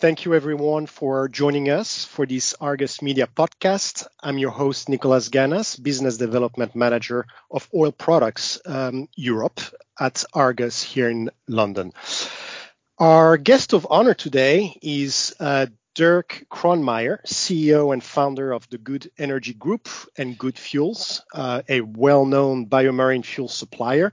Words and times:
Thank 0.00 0.24
you, 0.24 0.34
everyone, 0.34 0.86
for 0.86 1.28
joining 1.28 1.70
us 1.70 2.04
for 2.04 2.24
this 2.24 2.54
Argus 2.60 3.02
Media 3.02 3.26
podcast. 3.26 4.06
I'm 4.22 4.38
your 4.38 4.52
host, 4.52 4.88
Nicolas 4.88 5.28
Ganas, 5.28 5.74
Business 5.82 6.16
Development 6.16 6.72
Manager 6.76 7.26
of 7.50 7.68
Oil 7.74 7.90
Products 7.90 8.60
um, 8.64 9.08
Europe 9.16 9.60
at 9.98 10.24
Argus 10.32 10.80
here 10.84 11.10
in 11.10 11.30
London. 11.48 11.92
Our 12.98 13.38
guest 13.38 13.72
of 13.72 13.88
honor 13.90 14.14
today 14.14 14.78
is 14.80 15.34
uh, 15.40 15.66
Dirk 15.96 16.44
Kronemeijer, 16.48 17.26
CEO 17.26 17.92
and 17.92 18.00
founder 18.00 18.52
of 18.52 18.70
the 18.70 18.78
GoodNRG 18.78 19.58
Group 19.58 19.88
and 20.16 20.38
GoodFuels, 20.38 21.22
uh, 21.34 21.62
a 21.68 21.80
well 21.80 22.24
known 22.24 22.66
biomarine 22.66 23.24
fuel 23.24 23.48
supplier. 23.48 24.12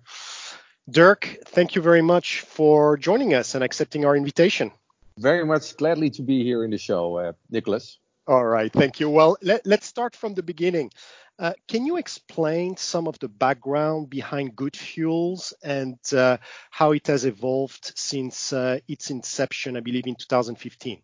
Dirk, 0.89 1.37
thank 1.45 1.75
you 1.75 1.83
very 1.83 2.01
much 2.01 2.39
for 2.39 2.97
joining 2.97 3.35
us 3.35 3.53
and 3.53 3.63
accepting 3.63 4.03
our 4.03 4.15
invitation. 4.15 4.71
Very 5.17 5.45
much 5.45 5.77
gladly 5.77 6.09
to 6.11 6.21
be 6.21 6.43
here 6.43 6.63
in 6.63 6.71
the 6.71 6.77
show, 6.77 7.17
uh, 7.17 7.31
Nicolas. 7.49 7.99
All 8.27 8.45
right, 8.45 8.71
thank 8.71 8.99
you. 8.99 9.09
Well, 9.09 9.37
let, 9.41 9.65
us 9.67 9.85
start 9.85 10.15
from 10.15 10.33
the 10.33 10.43
beginning. 10.43 10.91
Uh, 11.37 11.53
can 11.67 11.85
you 11.85 11.97
explain 11.97 12.75
some 12.75 13.07
of 13.07 13.19
the 13.19 13.27
background 13.27 14.09
behind 14.09 14.55
GoodFuels 14.55 15.53
and 15.63 15.97
uh, 16.11 16.37
how 16.71 16.91
it 16.91 17.07
has 17.07 17.23
evolved 17.23 17.93
since 17.95 18.51
uh, 18.51 18.79
its 18.87 19.09
inception, 19.09 19.77
I 19.77 19.81
believe, 19.81 20.07
in 20.07 20.15
2015? 20.15 21.01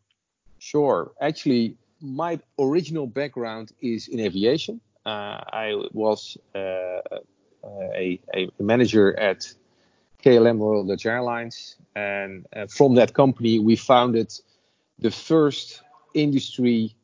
Sure. 0.60 1.12
Actually, 1.22 1.78
my 2.02 2.40
original 2.60 3.08
background 3.08 3.72
is 3.82 4.08
in 4.08 4.20
aviation. 4.20 4.82
Uh, 5.06 5.10
I 5.10 5.84
was 5.94 6.38
uh, 6.56 7.02
a, 7.96 8.20
a 8.34 8.50
manager 8.60 9.18
at 9.18 9.54
KLM 10.24 10.60
Royal 10.60 10.84
Dutch 10.84 11.06
Airlines. 11.06 11.76
And 11.96 12.46
uh, 12.56 12.68
from 12.68 12.96
that 12.96 13.14
company, 13.14 13.60
we 13.60 13.76
founded 13.76 14.34
the 15.00 15.12
first 15.12 15.82
industry 16.14 16.96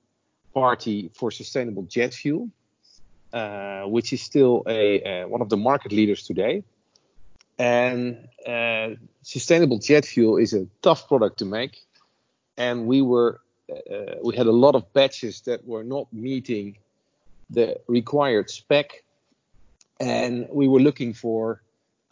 party 0.54 1.12
for 1.14 1.32
sustainable 1.32 1.84
jet 1.84 2.14
fuel, 2.14 2.50
uh, 3.34 3.84
which 3.84 4.14
is 4.14 4.22
still 4.22 4.64
a 4.68 5.24
uh, 5.24 5.28
one 5.28 5.42
of 5.42 5.50
the 5.50 5.58
market 5.58 5.92
leaders 5.92 6.24
today. 6.24 6.64
And 7.60 8.28
uh, 8.46 8.90
sustainable 9.24 9.80
jet 9.80 10.06
fuel 10.06 10.38
is 10.38 10.54
a 10.54 10.68
tough 10.82 11.08
product 11.08 11.40
to 11.40 11.46
make, 11.46 11.74
and 12.56 12.86
we 12.86 13.02
were 13.02 13.42
uh, 13.70 14.16
we 14.24 14.36
had 14.36 14.48
a 14.48 14.58
lot 14.66 14.76
of 14.76 14.84
batches 14.94 15.42
that 15.42 15.66
were 15.66 15.84
not 15.84 16.12
meeting 16.14 16.78
the 17.50 17.80
required 17.88 18.50
spec, 18.50 19.04
and 20.00 20.48
we 20.52 20.68
were 20.68 20.80
looking 20.80 21.14
for 21.14 21.62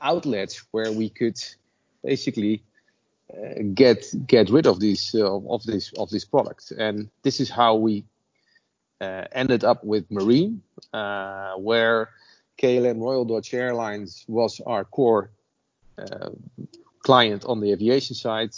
outlets 0.01 0.63
where 0.71 0.91
we 0.91 1.09
could 1.09 1.37
basically 2.03 2.63
uh, 3.33 3.63
get 3.73 4.05
get 4.27 4.49
rid 4.49 4.67
of 4.67 4.79
these 4.79 5.15
uh, 5.15 5.39
of 5.49 5.63
this 5.63 5.91
of 5.93 6.09
this 6.09 6.25
product. 6.25 6.71
And 6.71 7.09
this 7.23 7.39
is 7.39 7.49
how 7.49 7.75
we 7.75 8.05
uh, 9.01 9.25
ended 9.31 9.63
up 9.63 9.83
with 9.83 10.09
marine, 10.11 10.61
uh, 10.93 11.55
where 11.55 12.09
KLM 12.61 13.01
Royal 13.01 13.25
Dutch 13.25 13.53
Airlines 13.53 14.25
was 14.27 14.61
our 14.65 14.85
core 14.85 15.31
uh, 15.97 16.29
client 16.99 17.45
on 17.45 17.59
the 17.59 17.71
aviation 17.71 18.15
side. 18.15 18.51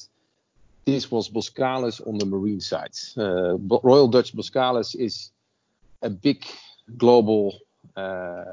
This 0.85 1.11
was 1.11 1.29
Boskalis 1.29 2.05
on 2.07 2.17
the 2.17 2.25
marine 2.25 2.61
side. 2.61 2.95
Uh, 3.17 3.57
Royal 3.83 4.07
Dutch 4.07 4.33
Boskalis 4.35 4.95
is 4.95 5.31
a 6.01 6.09
big 6.09 6.45
global 6.97 7.59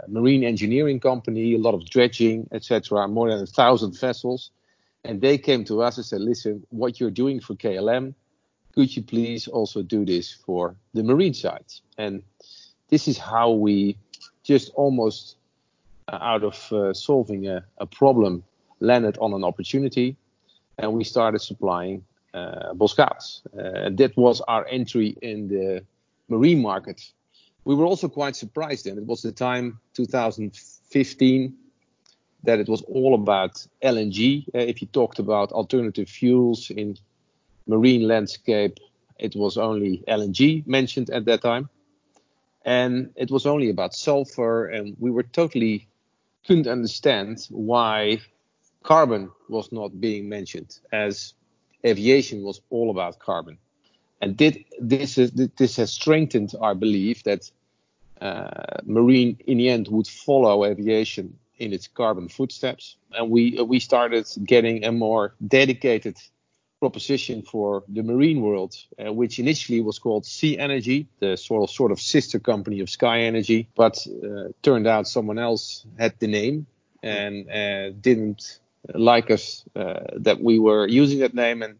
marine 0.09 0.45
engineering 0.45 1.00
company, 1.00 1.55
a 1.55 1.59
lot 1.59 1.75
of 1.75 1.84
dredging, 1.89 2.48
etc., 2.53 3.06
more 3.09 3.31
than 3.31 3.42
a 3.42 3.47
thousand 3.47 3.98
vessels. 3.98 4.50
And 5.05 5.20
they 5.20 5.37
came 5.37 5.64
to 5.64 5.83
us 5.83 5.98
and 5.98 6.06
said, 6.06 6.23
listen, 6.23 6.67
what 6.70 6.98
you're 6.98 7.11
doing 7.11 7.41
for 7.41 7.55
KLM, 7.55 8.15
could 8.75 8.97
you 8.97 9.03
please 9.03 9.47
also 9.47 9.83
do 9.83 10.05
this 10.05 10.33
for 10.33 10.75
the 10.95 11.03
marine 11.03 11.34
side? 11.34 11.67
And 11.98 12.22
this 12.89 13.06
is 13.06 13.19
how 13.19 13.50
we 13.50 13.98
just 14.42 14.72
almost 14.75 15.37
uh, 16.09 16.19
out 16.21 16.43
of 16.43 16.72
uh, 16.72 16.93
solving 16.93 17.49
a, 17.49 17.65
problem 17.87 18.44
landed 18.81 19.16
on 19.19 19.33
an 19.33 19.44
opportunity 19.44 20.16
and 20.78 20.93
we 20.93 21.04
started 21.04 21.38
supplying 21.38 22.04
uh, 22.34 22.72
Boskalis. 22.75 23.41
Uh, 23.53 23.91
that 23.91 24.16
was 24.16 24.41
our 24.43 24.66
entry 24.66 25.16
in 25.22 25.49
the 25.49 25.84
marine 26.28 26.60
market 26.60 27.00
we 27.64 27.75
were 27.75 27.86
also 27.86 28.08
quite 28.08 28.36
surprised 28.36 28.84
then. 28.84 28.98
It 28.98 29.06
was 29.06 29.22
the 29.22 29.32
time 29.32 29.80
2015 29.94 31.54
that 32.44 32.60
it 32.60 32.69
was 32.69 32.82
all 32.82 33.14
about 33.14 33.66
LNG. 33.82 34.47
Uh, 34.54 34.58
if 34.58 34.82
you 34.82 34.88
talked 34.88 35.19
about 35.19 35.52
alternative 35.52 36.08
fuels 36.08 36.70
in 36.70 36.97
marine 37.66 38.06
landscape, 38.06 38.78
it 39.19 39.34
was 39.34 39.56
only 39.56 40.04
LNG 40.08 40.66
mentioned 40.66 41.10
at 41.10 41.24
that 41.24 41.42
time. 41.42 41.69
And 42.64 43.10
it 43.16 43.30
was 43.30 43.47
only 43.47 43.70
about 43.70 43.94
sulfur, 43.94 44.66
and 44.66 44.97
we 44.98 45.10
were 45.10 45.22
totally 45.22 45.86
couldn't 46.47 46.66
understand 46.66 47.47
why 47.50 48.20
carbon 48.82 49.30
was 49.48 49.72
not 49.72 49.98
being 50.00 50.28
mentioned, 50.28 50.78
as 50.92 51.34
aviation 51.84 52.42
was 52.42 52.60
all 52.70 52.91
about 52.91 53.19
carbon. 53.19 53.58
And 54.20 54.36
did, 54.36 54.64
this, 54.80 55.19
is, 55.19 55.32
this 55.32 55.76
has 55.76 55.92
strengthened 55.92 56.54
our 56.60 56.75
belief 56.75 57.25
that 57.25 57.50
uh, 58.20 58.80
marine, 58.84 59.38
in 59.47 59.58
the 59.58 59.69
end, 59.69 59.88
would 59.88 60.06
follow 60.06 60.64
aviation 60.64 61.38
in 61.58 61.72
its 61.72 61.88
carbon 61.88 62.28
footsteps. 62.28 62.97
And 63.12 63.30
we, 63.30 63.60
we 63.60 63.80
started 63.80 64.26
getting 64.44 64.84
a 64.84 64.92
more 64.92 65.34
dedicated 65.47 66.16
proposition 66.80 67.42
for 67.42 67.82
the 67.88 68.03
marine 68.03 68.41
world, 68.41 68.76
uh, 68.98 69.12
which 69.12 69.38
initially 69.38 69.80
was 69.80 69.98
called 69.98 70.24
SeaNRG, 70.24 71.06
the 71.20 71.36
sort 71.36 71.62
of, 71.62 71.70
sort 71.70 71.92
of 71.92 72.00
sister 72.00 72.38
company 72.38 72.80
of 72.80 72.88
SkyNRG, 72.88 73.66
but 73.74 74.06
uh, 74.06 74.48
turned 74.62 74.86
out 74.86 75.06
someone 75.06 75.38
else 75.38 75.86
had 75.98 76.19
the 76.19 76.26
name 76.26 76.66
and 77.03 77.50
uh, 77.50 77.91
didn't 78.00 78.58
like 78.94 79.30
us 79.30 79.64
uh, 79.76 80.00
that 80.16 80.41
we 80.41 80.58
were 80.58 80.86
using 80.86 81.20
that 81.20 81.34
name, 81.34 81.62
and 81.62 81.78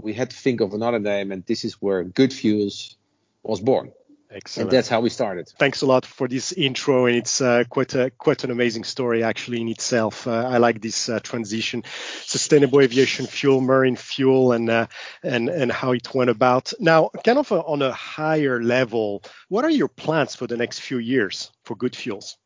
we 0.00 0.14
had 0.14 0.30
to 0.30 0.36
think 0.36 0.60
of 0.60 0.74
another 0.74 0.98
name, 0.98 1.32
and 1.32 1.44
this 1.46 1.64
is 1.64 1.74
where 1.74 2.04
GoodFuels 2.04 2.96
was 3.42 3.60
born. 3.60 3.92
Excellent. 4.34 4.70
And 4.70 4.78
that's 4.78 4.88
how 4.88 5.00
we 5.02 5.10
started. 5.10 5.48
Thanks 5.58 5.82
a 5.82 5.86
lot 5.86 6.06
for 6.06 6.26
this 6.26 6.52
intro, 6.52 7.04
and 7.04 7.16
it's 7.16 7.42
uh, 7.42 7.64
quite 7.68 7.94
a 7.94 8.10
quite 8.10 8.44
an 8.44 8.50
amazing 8.50 8.84
story 8.84 9.22
actually 9.22 9.60
in 9.60 9.68
itself. 9.68 10.26
Uh, 10.26 10.48
I 10.48 10.56
like 10.56 10.80
this 10.80 11.10
uh, 11.10 11.20
transition, 11.20 11.84
sustainable 12.22 12.80
aviation 12.80 13.26
fuel, 13.26 13.60
marine 13.60 13.96
fuel, 13.96 14.52
and 14.52 14.70
uh, 14.70 14.86
and 15.22 15.50
and 15.50 15.70
how 15.70 15.92
it 15.92 16.14
went 16.14 16.30
about. 16.30 16.72
Now, 16.80 17.10
kind 17.22 17.38
of 17.38 17.52
a, 17.52 17.62
on 17.62 17.82
a 17.82 17.92
higher 17.92 18.62
level, 18.62 19.22
what 19.48 19.66
are 19.66 19.70
your 19.70 19.88
plans 19.88 20.34
for 20.34 20.46
the 20.46 20.56
next 20.56 20.80
few 20.80 20.96
years 20.96 21.50
for 21.64 21.76
GoodFuels? 21.76 22.36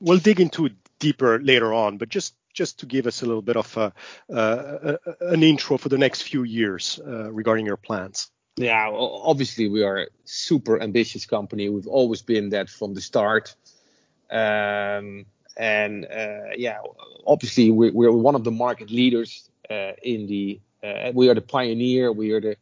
We'll 0.00 0.18
dig 0.18 0.38
into 0.40 0.66
it 0.66 0.74
deeper 1.00 1.40
later 1.40 1.74
on, 1.74 1.98
but 1.98 2.10
just 2.10 2.34
just 2.58 2.80
to 2.80 2.86
give 2.86 3.06
us 3.06 3.22
a 3.22 3.26
little 3.26 3.46
bit 3.50 3.56
of 3.56 3.76
a, 3.76 3.92
uh, 4.34 4.96
an 5.20 5.42
intro 5.44 5.78
for 5.78 5.88
the 5.88 5.96
next 5.96 6.22
few 6.22 6.42
years 6.42 7.00
uh, 7.06 7.30
regarding 7.32 7.64
your 7.64 7.76
plans. 7.76 8.32
Yeah, 8.56 8.90
obviously 8.92 9.68
we 9.68 9.84
are 9.84 9.98
a 9.98 10.06
super 10.24 10.82
ambitious 10.82 11.24
company. 11.24 11.68
We've 11.68 11.86
always 11.86 12.22
been 12.22 12.50
that 12.50 12.68
from 12.68 12.94
the 12.94 13.00
start. 13.00 13.54
Um, 14.30 15.26
and 15.56 16.04
uh, 16.04 16.50
yeah, 16.56 16.78
obviously 17.24 17.70
we're, 17.70 17.92
we're, 17.92 18.10
one 18.10 18.34
of 18.34 18.42
the 18.42 18.50
market 18.50 18.90
leaders 18.90 19.48
uh, 19.70 19.92
in 20.02 20.26
the. 20.26 20.60
Uh, 20.82 21.12
we 21.14 21.28
are 21.28 21.34
the 21.34 21.40
pioneer. 21.40 22.12
We 22.12 22.32
are 22.32 22.40
the 22.40 22.56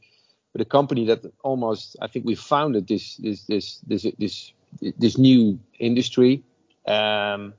the 0.55 0.65
company 0.65 1.05
that 1.07 1.21
almost 1.43 1.97
I 2.01 2.07
think 2.07 2.25
we 2.25 2.35
founded 2.35 2.87
this 2.87 3.17
this 3.17 3.43
this 3.45 3.81
this 3.87 4.07
this 4.19 4.53
this 4.81 5.19
new 5.19 5.59
industry. 5.79 6.43
Um, 6.87 7.55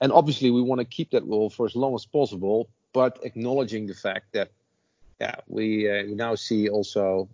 and 0.00 0.12
obviously 0.12 0.50
we 0.50 0.62
want 0.62 0.80
to 0.80 0.84
keep 0.84 1.10
that 1.10 1.26
role 1.26 1.50
for 1.50 1.66
as 1.66 1.74
long 1.74 1.94
as 1.94 2.06
possible, 2.06 2.68
but 2.92 3.18
acknowledging 3.22 3.86
the 3.86 3.94
fact 3.94 4.32
that 4.32 4.50
yeah, 5.20 5.36
we, 5.48 5.90
uh, 5.90 6.04
we 6.04 6.14
now 6.14 6.34
see 6.36 6.68
also 6.68 7.28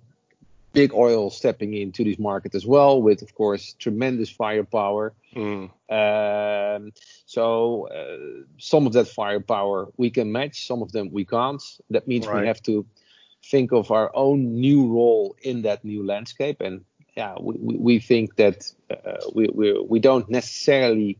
big 0.72 0.92
oil 0.92 1.30
stepping 1.30 1.74
into 1.74 2.02
this 2.04 2.18
market 2.18 2.54
as 2.54 2.66
well, 2.66 3.00
with 3.00 3.22
of 3.22 3.34
course 3.34 3.74
tremendous 3.78 4.30
firepower. 4.30 5.12
Mm. 5.34 5.70
Um, 5.90 6.92
so 7.26 7.88
uh, 7.88 8.44
some 8.58 8.86
of 8.86 8.92
that 8.94 9.08
firepower 9.08 9.88
we 9.96 10.10
can 10.10 10.32
match, 10.32 10.66
some 10.66 10.82
of 10.82 10.92
them 10.92 11.10
we 11.12 11.24
can't. 11.24 11.62
That 11.90 12.08
means 12.08 12.26
right. 12.26 12.40
we 12.40 12.46
have 12.48 12.62
to 12.64 12.86
think 13.44 13.72
of 13.72 13.90
our 13.90 14.10
own 14.14 14.60
new 14.60 14.88
role 14.88 15.36
in 15.42 15.62
that 15.62 15.84
new 15.84 16.04
landscape. 16.04 16.60
And 16.60 16.84
yeah, 17.16 17.36
we, 17.40 17.76
we 17.76 17.98
think 18.00 18.36
that 18.36 18.72
uh, 18.90 19.30
we, 19.34 19.48
we 19.52 19.80
we 19.88 20.00
don't 20.00 20.28
necessarily 20.28 21.18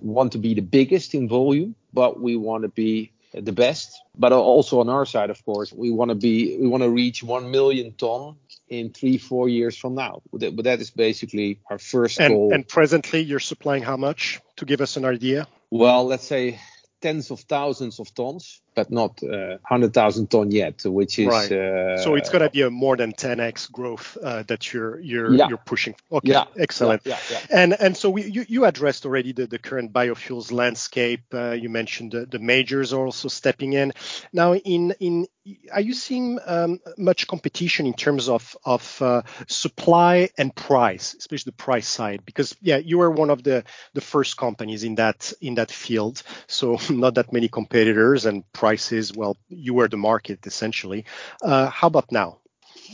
want 0.00 0.32
to 0.32 0.38
be 0.38 0.54
the 0.54 0.62
biggest 0.62 1.14
in 1.14 1.28
volume, 1.28 1.74
but 1.92 2.20
we 2.20 2.36
want 2.36 2.62
to 2.62 2.68
be 2.68 3.12
the 3.32 3.52
best. 3.52 4.00
But 4.18 4.32
also 4.32 4.80
on 4.80 4.88
our 4.88 5.06
side, 5.06 5.30
of 5.30 5.44
course, 5.44 5.72
we 5.72 5.90
want 5.90 6.10
to 6.10 6.14
be 6.14 6.56
we 6.58 6.66
want 6.66 6.82
to 6.82 6.90
reach 6.90 7.22
one 7.22 7.50
million 7.50 7.92
ton 7.92 8.36
in 8.68 8.90
three 8.90 9.18
four 9.18 9.48
years 9.48 9.76
from 9.76 9.94
now. 9.94 10.22
But 10.32 10.64
that 10.64 10.80
is 10.80 10.90
basically 10.90 11.60
our 11.70 11.78
first 11.78 12.20
and, 12.20 12.32
goal. 12.32 12.52
And 12.52 12.66
presently, 12.66 13.20
you're 13.20 13.40
supplying 13.40 13.82
how 13.82 13.96
much 13.96 14.40
to 14.56 14.64
give 14.64 14.80
us 14.80 14.96
an 14.96 15.04
idea? 15.04 15.46
Well, 15.70 16.06
let's 16.06 16.24
say 16.24 16.60
tens 17.00 17.30
of 17.30 17.40
thousands 17.40 18.00
of 18.00 18.12
tons. 18.14 18.60
but 18.76 18.90
not 18.90 19.22
uh, 19.22 19.56
100,000 19.70 20.30
ton 20.30 20.50
yet, 20.50 20.84
which 20.84 21.18
is 21.18 21.26
right. 21.28 21.50
Uh, 21.50 21.96
so 21.96 22.14
it's 22.14 22.28
gonna 22.28 22.50
be 22.50 22.60
a 22.60 22.68
more 22.68 22.94
than 22.94 23.12
10x 23.12 23.72
growth 23.72 24.18
uh, 24.22 24.42
that 24.48 24.70
you're 24.72 25.00
you're 25.00 25.32
Yeah. 25.32 25.48
you're 25.48 25.64
pushing. 25.64 25.94
Okay, 26.12 26.32
yeah, 26.32 26.44
excellent. 26.58 27.00
Yeah. 27.06 27.18
And 27.50 27.72
and 27.72 27.96
so 27.96 28.10
we, 28.10 28.24
you 28.24 28.44
you 28.46 28.64
addressed 28.66 29.06
already 29.06 29.32
the, 29.32 29.46
the 29.46 29.58
current 29.58 29.92
biofuels 29.94 30.52
landscape. 30.52 31.22
Uh, 31.32 31.52
you 31.52 31.70
mentioned 31.70 32.12
the, 32.12 32.26
the 32.26 32.38
majors 32.38 32.92
are 32.92 33.06
also 33.06 33.28
stepping 33.28 33.72
in. 33.72 33.92
Now, 34.32 34.54
in 34.54 34.92
in 35.00 35.26
are 35.72 35.80
you 35.80 35.94
seeing 35.94 36.38
um, 36.44 36.80
much 36.98 37.26
competition 37.28 37.86
in 37.86 37.94
terms 37.94 38.28
of 38.28 38.56
of 38.64 39.00
uh, 39.00 39.22
supply 39.48 40.28
and 40.36 40.54
price, 40.54 41.14
especially 41.18 41.50
the 41.50 41.64
price 41.64 41.88
side? 41.88 42.24
Because 42.26 42.54
yeah, 42.60 42.76
you 42.76 42.98
were 42.98 43.10
one 43.10 43.30
of 43.30 43.42
the 43.42 43.64
the 43.94 44.00
first 44.02 44.36
companies 44.36 44.84
in 44.84 44.96
that 44.96 45.32
in 45.40 45.54
that 45.54 45.70
field, 45.70 46.22
so 46.46 46.76
not 46.90 47.14
that 47.14 47.32
many 47.32 47.48
competitors 47.48 48.26
and 48.26 48.50
prices. 48.52 49.12
Well, 49.12 49.36
you 49.48 49.74
were 49.74 49.88
the 49.88 49.96
market 49.96 50.46
essentially. 50.46 51.04
Uh, 51.42 51.68
how 51.70 51.88
about 51.88 52.12
now? 52.12 52.38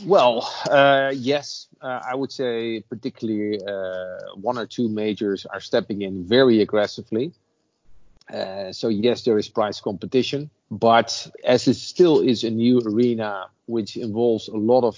Well, 0.05 0.49
uh, 0.69 1.11
yes, 1.15 1.67
uh, 1.81 2.01
I 2.05 2.15
would 2.15 2.31
say 2.31 2.81
particularly 2.89 3.59
uh, 3.61 4.35
one 4.35 4.57
or 4.57 4.65
two 4.65 4.89
majors 4.89 5.45
are 5.45 5.59
stepping 5.59 6.01
in 6.01 6.25
very 6.25 6.61
aggressively. 6.61 7.33
Uh, 8.33 8.71
so 8.71 8.87
yes, 8.87 9.23
there 9.23 9.37
is 9.37 9.49
price 9.49 9.81
competition, 9.81 10.49
but 10.71 11.29
as 11.43 11.67
it 11.67 11.75
still 11.75 12.21
is 12.21 12.43
a 12.43 12.49
new 12.49 12.79
arena 12.79 13.47
which 13.65 13.97
involves 13.97 14.47
a 14.47 14.55
lot 14.55 14.83
of 14.83 14.97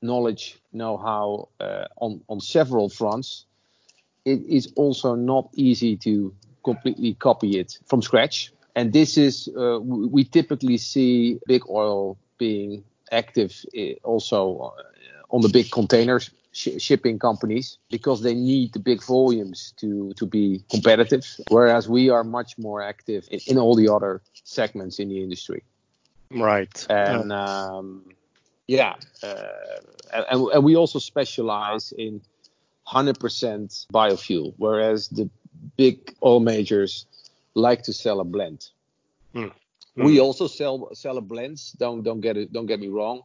knowledge, 0.00 0.58
know-how 0.72 1.48
uh, 1.60 1.86
on 1.96 2.22
on 2.28 2.40
several 2.40 2.88
fronts, 2.88 3.44
it 4.24 4.40
is 4.48 4.72
also 4.76 5.14
not 5.16 5.50
easy 5.54 5.96
to 5.96 6.32
completely 6.64 7.14
copy 7.14 7.58
it 7.58 7.78
from 7.86 8.02
scratch. 8.02 8.52
And 8.74 8.92
this 8.92 9.16
is 9.18 9.48
uh, 9.56 9.80
we 9.80 10.24
typically 10.24 10.78
see 10.78 11.38
big 11.46 11.62
oil 11.68 12.16
being 12.38 12.84
active 13.10 13.64
uh, 13.76 13.94
also 14.04 14.72
uh, 14.76 15.34
on 15.34 15.40
the 15.42 15.48
big 15.48 15.70
containers 15.70 16.30
sh- 16.52 16.78
shipping 16.78 17.18
companies 17.18 17.78
because 17.90 18.22
they 18.22 18.34
need 18.34 18.72
the 18.72 18.78
big 18.78 19.02
volumes 19.02 19.72
to 19.78 20.12
to 20.14 20.26
be 20.26 20.62
competitive 20.70 21.24
whereas 21.50 21.88
we 21.88 22.10
are 22.10 22.24
much 22.24 22.58
more 22.58 22.82
active 22.82 23.26
in, 23.30 23.40
in 23.46 23.58
all 23.58 23.74
the 23.74 23.88
other 23.88 24.20
segments 24.44 24.98
in 24.98 25.08
the 25.08 25.22
industry 25.22 25.62
Right. 26.30 26.86
and 26.90 27.32
um, 27.32 28.04
yeah 28.66 28.94
uh, 29.22 29.80
and, 30.12 30.48
and 30.54 30.64
we 30.64 30.76
also 30.76 30.98
specialize 30.98 31.92
in 31.92 32.20
100% 32.86 33.86
biofuel 33.92 34.54
whereas 34.56 35.08
the 35.08 35.28
big 35.76 36.14
oil 36.24 36.40
majors 36.40 37.06
like 37.54 37.82
to 37.82 37.92
sell 37.92 38.20
a 38.20 38.24
blend 38.24 38.68
Mm. 39.34 39.52
we 39.96 40.20
also 40.20 40.46
sell 40.46 40.88
sell 40.94 41.18
a 41.18 41.20
blends 41.20 41.72
don't 41.72 42.02
don't 42.02 42.20
get 42.20 42.36
it 42.36 42.52
don't 42.52 42.66
get 42.66 42.80
me 42.80 42.88
wrong 42.88 43.22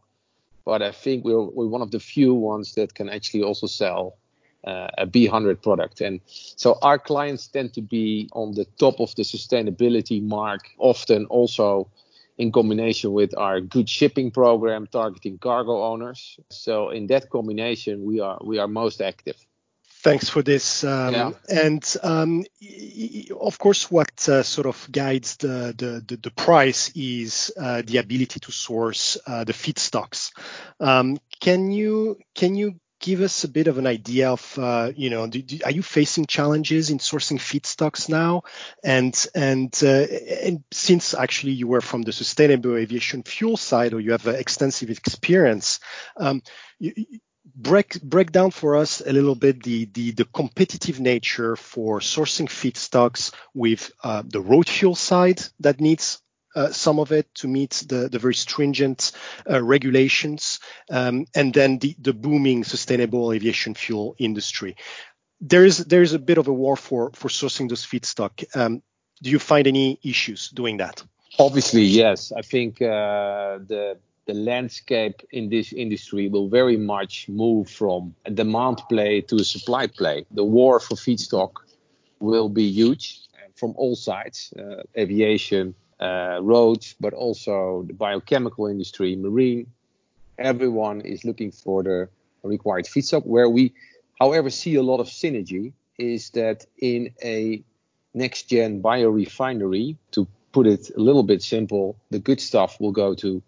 but 0.65 0.81
I 0.81 0.91
think 0.91 1.25
we're, 1.25 1.41
we're 1.41 1.67
one 1.67 1.81
of 1.81 1.91
the 1.91 1.99
few 1.99 2.33
ones 2.33 2.73
that 2.75 2.93
can 2.93 3.09
actually 3.09 3.43
also 3.43 3.67
sell 3.67 4.17
uh, 4.65 4.87
a 4.97 5.05
B100 5.05 5.61
product. 5.61 6.01
And 6.01 6.21
so 6.25 6.77
our 6.81 6.97
clients 6.97 7.47
tend 7.47 7.73
to 7.73 7.81
be 7.81 8.29
on 8.33 8.53
the 8.53 8.65
top 8.79 8.99
of 8.99 9.13
the 9.15 9.23
sustainability 9.23 10.21
mark, 10.21 10.61
often 10.77 11.25
also 11.25 11.89
in 12.37 12.51
combination 12.51 13.11
with 13.11 13.37
our 13.37 13.61
good 13.61 13.89
shipping 13.89 14.31
program 14.31 14.87
targeting 14.87 15.37
cargo 15.37 15.83
owners. 15.83 16.39
So 16.49 16.89
in 16.89 17.07
that 17.07 17.29
combination, 17.29 18.05
we 18.05 18.19
are 18.21 18.39
we 18.43 18.57
are 18.57 18.67
most 18.67 19.01
active. 19.01 19.35
Thanks 20.03 20.27
for 20.29 20.43
this. 20.43 20.83
Um, 20.83 21.13
Yeah. 21.13 21.31
And 21.49 21.95
um, 22.03 22.43
of 23.39 23.57
course, 23.57 23.89
what 23.89 24.27
uh, 24.27 24.43
sort 24.43 24.67
of 24.67 24.87
guides 24.91 25.37
the 25.37 25.73
the, 25.77 26.03
the, 26.05 26.17
the 26.17 26.31
price 26.31 26.91
is 26.93 27.51
uh, 27.57 27.81
the 27.85 27.97
ability 27.97 28.41
to 28.41 28.51
source 28.51 29.17
uh, 29.25 29.45
the 29.45 29.53
feedstocks. 29.53 30.31
Um, 30.81 31.17
can 31.39 31.71
you 31.71 32.19
can 32.35 32.55
you 32.55 32.79
give 32.99 33.21
us 33.21 33.43
a 33.43 33.49
bit 33.49 33.67
of 33.67 33.77
an 33.77 33.87
idea 33.87 34.31
of 34.31 34.59
uh, 34.59 34.91
you 34.93 35.09
know 35.09 35.23
are 35.63 35.71
you 35.71 35.81
facing 35.81 36.25
challenges 36.25 36.89
in 36.89 36.99
sourcing 36.99 37.39
feedstocks 37.39 38.09
now? 38.09 38.41
And 38.83 39.15
and 39.33 39.73
uh, 39.83 40.05
and 40.43 40.63
since 40.71 41.13
actually 41.13 41.53
you 41.53 41.67
were 41.67 41.81
from 41.81 42.01
the 42.01 42.11
sustainable 42.11 42.75
aviation 42.75 43.23
fuel 43.23 43.55
side 43.55 43.93
or 43.93 44.01
you 44.01 44.11
have 44.11 44.27
extensive 44.27 44.89
experience. 44.89 45.79
Break 47.55 48.01
break 48.01 48.31
down 48.31 48.51
for 48.51 48.75
us 48.75 49.01
a 49.01 49.13
little 49.13 49.35
bit 49.35 49.61
the 49.61 49.85
the, 49.85 50.11
the 50.11 50.25
competitive 50.25 50.99
nature 50.99 51.55
for 51.55 51.99
sourcing 51.99 52.47
feedstocks 52.47 53.31
with 53.53 53.91
uh, 54.03 54.23
the 54.25 54.41
road 54.41 54.67
fuel 54.67 54.95
side 54.95 55.41
that 55.59 55.79
needs 55.79 56.19
uh, 56.55 56.71
some 56.71 56.99
of 56.99 57.11
it 57.11 57.33
to 57.35 57.47
meet 57.47 57.83
the, 57.87 58.09
the 58.09 58.19
very 58.19 58.35
stringent 58.35 59.11
uh, 59.49 59.61
regulations, 59.61 60.59
um, 60.89 61.25
and 61.35 61.53
then 61.53 61.79
the, 61.79 61.95
the 61.99 62.13
booming 62.13 62.63
sustainable 62.63 63.31
aviation 63.31 63.73
fuel 63.73 64.15
industry. 64.17 64.75
There 65.41 65.65
is 65.65 65.77
there 65.85 66.01
is 66.01 66.13
a 66.13 66.19
bit 66.19 66.37
of 66.37 66.47
a 66.47 66.53
war 66.53 66.75
for 66.75 67.11
for 67.13 67.27
sourcing 67.27 67.69
those 67.69 67.85
feedstock. 67.85 68.43
Um, 68.55 68.81
do 69.21 69.29
you 69.29 69.39
find 69.39 69.67
any 69.67 69.99
issues 70.03 70.49
doing 70.49 70.77
that? 70.77 71.03
Obviously, 71.39 71.83
yes. 71.83 72.31
I 72.31 72.41
think 72.41 72.81
uh, 72.81 73.57
the 73.65 73.97
the 74.25 74.33
landscape 74.33 75.21
in 75.31 75.49
this 75.49 75.73
industry 75.73 76.29
will 76.29 76.47
very 76.47 76.77
much 76.77 77.27
move 77.27 77.69
from 77.69 78.15
a 78.25 78.31
demand 78.31 78.81
play 78.89 79.21
to 79.21 79.35
a 79.35 79.43
supply 79.43 79.87
play. 79.87 80.25
The 80.31 80.43
war 80.43 80.79
for 80.79 80.95
feedstock 80.95 81.51
will 82.19 82.49
be 82.49 82.63
huge 82.63 83.19
uh, 83.33 83.49
from 83.55 83.73
all 83.75 83.95
sides: 83.95 84.53
uh, 84.57 84.83
aviation, 84.97 85.75
uh, 85.99 86.39
roads, 86.41 86.95
but 86.99 87.13
also 87.13 87.83
the 87.87 87.93
biochemical 87.93 88.67
industry, 88.67 89.15
marine. 89.15 89.67
Everyone 90.39 91.01
is 91.01 91.25
looking 91.25 91.51
for 91.51 91.83
the 91.83 92.09
required 92.43 92.85
feedstock. 92.85 93.25
Where 93.25 93.49
we, 93.49 93.73
however, 94.19 94.49
see 94.49 94.75
a 94.75 94.83
lot 94.83 94.99
of 94.99 95.07
synergy 95.07 95.73
is 95.97 96.29
that 96.31 96.65
in 96.79 97.13
a 97.23 97.63
next 98.13 98.49
gen 98.49 98.81
biorefinery, 98.81 99.97
to 100.11 100.27
put 100.51 100.67
it 100.67 100.89
a 100.95 100.99
little 100.99 101.23
bit 101.23 101.41
simple, 101.41 101.97
the 102.09 102.19
good 102.19 102.39
stuff 102.39 102.79
will 102.79 102.91
go 102.91 103.13
to 103.15 103.41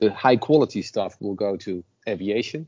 the 0.00 0.10
high 0.12 0.36
quality 0.36 0.82
stuff 0.82 1.16
will 1.20 1.34
go 1.34 1.56
to 1.56 1.84
aviation. 2.08 2.66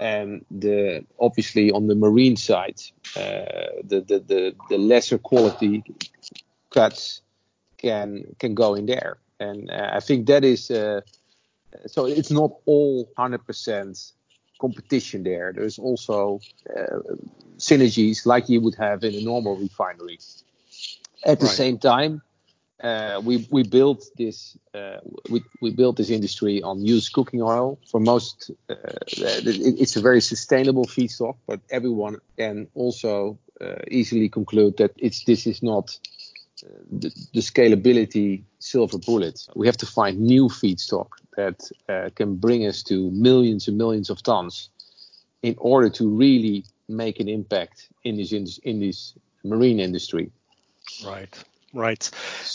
And 0.00 0.44
the 0.50 1.04
obviously 1.20 1.70
on 1.70 1.86
the 1.86 1.94
marine 1.94 2.36
side, 2.36 2.80
uh, 3.16 3.82
the, 3.84 4.00
the, 4.00 4.18
the, 4.18 4.54
the 4.68 4.78
lesser 4.78 5.18
quality 5.18 5.84
cuts 6.70 7.20
can 7.78 8.34
can 8.38 8.54
go 8.54 8.74
in 8.74 8.86
there. 8.86 9.18
And 9.38 9.70
uh, 9.70 9.90
I 9.92 10.00
think 10.00 10.26
that 10.26 10.44
is 10.44 10.70
uh, 10.70 11.02
so 11.86 12.06
it's 12.06 12.30
not 12.30 12.52
all 12.66 13.08
100% 13.18 14.12
competition 14.60 15.22
there. 15.22 15.52
There's 15.52 15.78
also 15.78 16.40
uh, 16.74 17.14
synergies 17.58 18.26
like 18.26 18.48
you 18.48 18.60
would 18.60 18.74
have 18.76 19.04
in 19.04 19.14
a 19.14 19.22
normal 19.22 19.56
refinery. 19.56 20.18
At 21.24 21.40
the 21.40 21.46
Right. 21.46 21.54
same 21.54 21.78
time, 21.78 22.22
uh, 22.84 23.20
we 23.24 23.62
built 23.62 24.04
this 24.18 24.58
uh, 24.74 24.98
we 25.30 25.42
we 25.62 25.70
built 25.70 25.96
this 25.96 26.10
industry 26.10 26.62
on 26.62 26.84
used 26.84 27.12
cooking 27.12 27.40
oil. 27.40 27.78
For 27.90 27.98
most, 27.98 28.50
uh, 28.68 28.74
it, 29.06 29.80
it's 29.80 29.96
a 29.96 30.02
very 30.02 30.20
sustainable 30.20 30.84
feedstock, 30.84 31.36
but 31.46 31.60
everyone 31.70 32.18
can 32.36 32.68
also 32.74 33.38
uh, 33.60 33.76
easily 33.90 34.28
conclude 34.28 34.76
that 34.76 34.92
it's 34.98 35.24
this 35.24 35.46
is 35.46 35.62
not 35.62 35.98
uh, 36.62 36.68
the, 36.90 37.10
the 37.32 37.40
scalability 37.40 38.42
silver 38.58 38.98
bullet. 38.98 39.40
We 39.56 39.66
have 39.66 39.78
to 39.78 39.86
find 39.86 40.20
new 40.20 40.48
feedstock 40.48 41.08
that 41.36 41.70
can 42.14 42.36
bring 42.36 42.66
us 42.66 42.82
to 42.84 43.10
millions 43.10 43.66
and 43.66 43.78
millions 43.78 44.10
of 44.10 44.22
tons 44.22 44.68
in 45.42 45.54
order 45.58 45.88
to 45.88 46.08
really 46.08 46.64
make 46.88 47.18
an 47.18 47.28
impact 47.28 47.88
in 48.02 48.16
this 48.16 48.32
in, 48.32 48.46
in 48.62 48.80
this 48.80 49.14
marine 49.42 49.80
industry. 49.80 50.30
Right. 51.04 51.34
Right. 51.74 52.08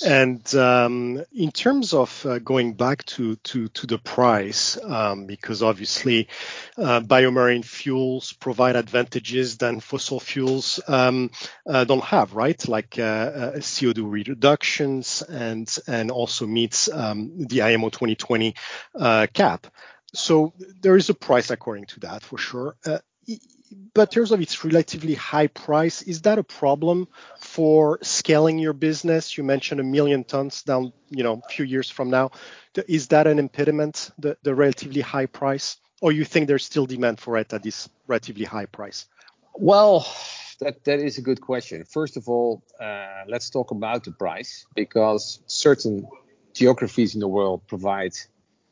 And 0.05 0.55
um, 0.55 1.21
in 1.33 1.51
terms 1.51 1.93
of 1.93 2.25
uh, 2.25 2.39
going 2.39 2.73
back 2.73 3.03
to, 3.05 3.35
to, 3.35 3.67
to 3.67 3.85
the 3.85 3.97
price, 3.97 4.77
um, 4.81 5.25
because 5.25 5.61
obviously 5.61 6.29
uh, 6.77 7.01
biomarine 7.01 7.65
fuels 7.65 8.31
provide 8.31 8.77
advantages 8.77 9.57
that 9.57 9.83
fossil 9.83 10.21
fuels 10.21 10.79
um, 10.87 11.31
uh, 11.67 11.83
don't 11.83 12.03
have, 12.05 12.33
right? 12.33 12.65
Like 12.65 12.97
uh, 12.97 13.01
uh, 13.01 13.51
CO2 13.57 14.09
reductions 14.09 15.21
and 15.21 15.69
and 15.85 16.11
also 16.11 16.47
meets 16.47 16.89
um, 16.89 17.45
the 17.47 17.63
IMO 17.63 17.89
2020 17.89 18.55
uh, 18.95 19.27
cap. 19.33 19.67
So 20.13 20.53
there 20.81 20.95
is 20.95 21.09
a 21.09 21.13
price 21.13 21.49
according 21.49 21.87
to 21.87 21.99
that 22.01 22.23
for 22.23 22.37
sure. 22.37 22.75
Uh, 22.85 22.99
but 23.93 24.09
in 24.09 24.13
terms 24.13 24.31
of 24.31 24.41
its 24.41 24.63
relatively 24.63 25.13
high 25.13 25.47
price, 25.47 26.01
is 26.01 26.21
that 26.23 26.39
a 26.39 26.43
problem 26.43 27.07
for 27.49 27.97
scaling 28.03 28.59
your 28.59 28.73
business? 28.73 29.35
You 29.37 29.43
mentioned 29.43 29.81
a 29.81 29.83
million 29.83 30.23
tons 30.23 30.61
down, 30.61 30.93
you 31.09 31.23
know, 31.23 31.41
a 31.43 31.49
few 31.49 31.65
years 31.65 31.89
from 31.89 32.09
now. 32.09 32.29
Is 32.87 33.07
that 33.07 33.25
an 33.25 33.39
impediment, 33.39 34.11
the, 34.19 34.37
the 34.43 34.53
relatively 34.53 35.01
high 35.01 35.25
price, 35.25 35.77
or 35.99 36.11
you 36.11 36.25
think 36.25 36.47
there's 36.47 36.63
still 36.63 36.85
demand 36.85 37.19
for 37.19 37.37
it 37.37 37.51
at 37.51 37.63
this 37.63 37.89
relatively 38.07 38.45
high 38.45 38.67
price? 38.67 39.07
Well, 39.55 40.07
that 40.59 40.83
that 40.85 40.99
is 40.99 41.17
a 41.17 41.21
good 41.21 41.41
question. 41.41 41.83
First 41.85 42.17
of 42.17 42.29
all, 42.29 42.61
uh, 42.79 43.23
let's 43.27 43.49
talk 43.49 43.71
about 43.71 44.03
the 44.03 44.11
price 44.11 44.65
because 44.75 45.41
certain 45.47 46.07
geographies 46.53 47.15
in 47.15 47.19
the 47.19 47.27
world 47.27 47.61
provide 47.67 48.13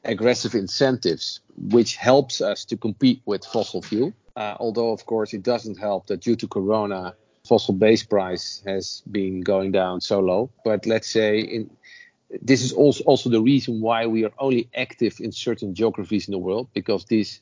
aggressive 0.04 0.54
incentives, 0.54 1.42
which 1.58 1.96
helps 1.96 2.42
us 2.42 2.66
to 2.66 2.78
compete 2.78 3.22
with 3.26 3.44
fossil 3.44 3.82
fuel. 3.82 4.14
Uh, 4.36 4.56
although, 4.60 4.92
of 4.92 5.04
course, 5.08 5.34
it 5.34 5.42
doesn't 5.42 5.80
help 5.80 6.06
that 6.08 6.22
due 6.22 6.36
to 6.36 6.48
Corona, 6.48 7.16
fossil 7.48 7.74
base 7.74 8.04
price 8.04 8.62
has 8.66 9.02
been 9.10 9.42
going 9.42 9.72
down 9.72 10.02
so 10.02 10.20
low. 10.20 10.50
But 10.64 10.86
let's 10.86 11.10
say 11.10 11.40
in, 11.40 11.70
this 12.42 12.62
is 12.62 12.74
also, 12.74 13.04
also 13.06 13.30
the 13.30 13.42
reason 13.42 13.82
why 13.82 14.06
we 14.06 14.26
are 14.26 14.34
only 14.40 14.70
active 14.76 15.18
in 15.20 15.32
certain 15.32 15.74
geographies 15.74 16.28
in 16.28 16.32
the 16.32 16.38
world 16.38 16.68
because 16.74 17.06
these 17.06 17.42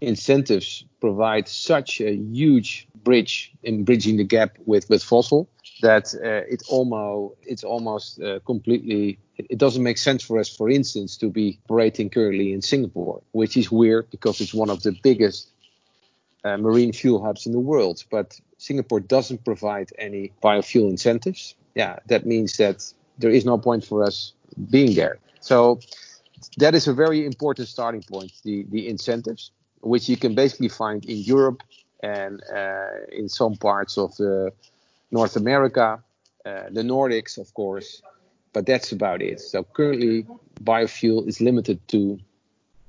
incentives 0.00 0.84
provide 1.00 1.46
such 1.48 2.00
a 2.00 2.14
huge 2.14 2.88
bridge 3.02 3.52
in 3.62 3.84
bridging 3.84 4.16
the 4.16 4.24
gap 4.24 4.56
with, 4.64 4.88
with 4.88 5.02
fossil 5.02 5.48
that 5.82 6.14
uh, 6.14 6.44
it 6.48 6.62
almost 6.68 7.34
it's 7.42 7.64
almost 7.64 8.20
uh, 8.20 8.38
completely 8.46 9.18
it 9.36 9.58
doesn't 9.58 9.82
make 9.82 9.98
sense 9.98 10.22
for 10.22 10.38
us 10.38 10.48
for 10.48 10.70
instance 10.70 11.16
to 11.16 11.30
be 11.30 11.58
operating 11.64 12.08
currently 12.08 12.52
in 12.52 12.62
Singapore 12.62 13.22
which 13.32 13.56
is 13.56 13.70
weird 13.70 14.10
because 14.10 14.40
it's 14.40 14.54
one 14.54 14.70
of 14.70 14.82
the 14.82 14.96
biggest 15.02 15.50
uh, 16.44 16.56
marine 16.56 16.92
fuel 16.92 17.22
hubs 17.22 17.46
in 17.46 17.52
the 17.52 17.60
world 17.60 18.02
but 18.10 18.38
Singapore 18.60 19.00
doesn't 19.00 19.44
provide 19.44 19.88
any 19.98 20.32
biofuel 20.42 20.88
incentives 20.90 21.54
yeah 21.74 21.98
that 22.06 22.26
means 22.26 22.56
that 22.56 22.76
there 23.18 23.30
is 23.30 23.44
no 23.44 23.56
point 23.58 23.84
for 23.84 24.04
us 24.04 24.32
being 24.70 24.94
there 24.94 25.18
so 25.40 25.80
that 26.56 26.74
is 26.74 26.86
a 26.88 26.94
very 26.94 27.24
important 27.24 27.68
starting 27.68 28.02
point 28.02 28.32
the 28.44 28.64
the 28.70 28.88
incentives 28.88 29.50
which 29.80 30.08
you 30.08 30.16
can 30.16 30.34
basically 30.34 30.68
find 30.68 31.04
in 31.04 31.18
Europe 31.18 31.62
and 32.02 32.42
uh, 32.54 32.86
in 33.12 33.28
some 33.28 33.56
parts 33.56 33.98
of 33.98 34.16
the 34.16 34.52
North 35.10 35.36
America, 35.36 36.02
uh, 36.44 36.62
the 36.70 36.82
Nordics, 36.82 37.38
of 37.38 37.52
course, 37.54 38.02
but 38.52 38.66
that's 38.66 38.92
about 38.92 39.22
it. 39.22 39.40
So 39.40 39.64
currently, 39.64 40.26
biofuel 40.62 41.26
is 41.28 41.40
limited 41.40 41.86
to 41.88 42.18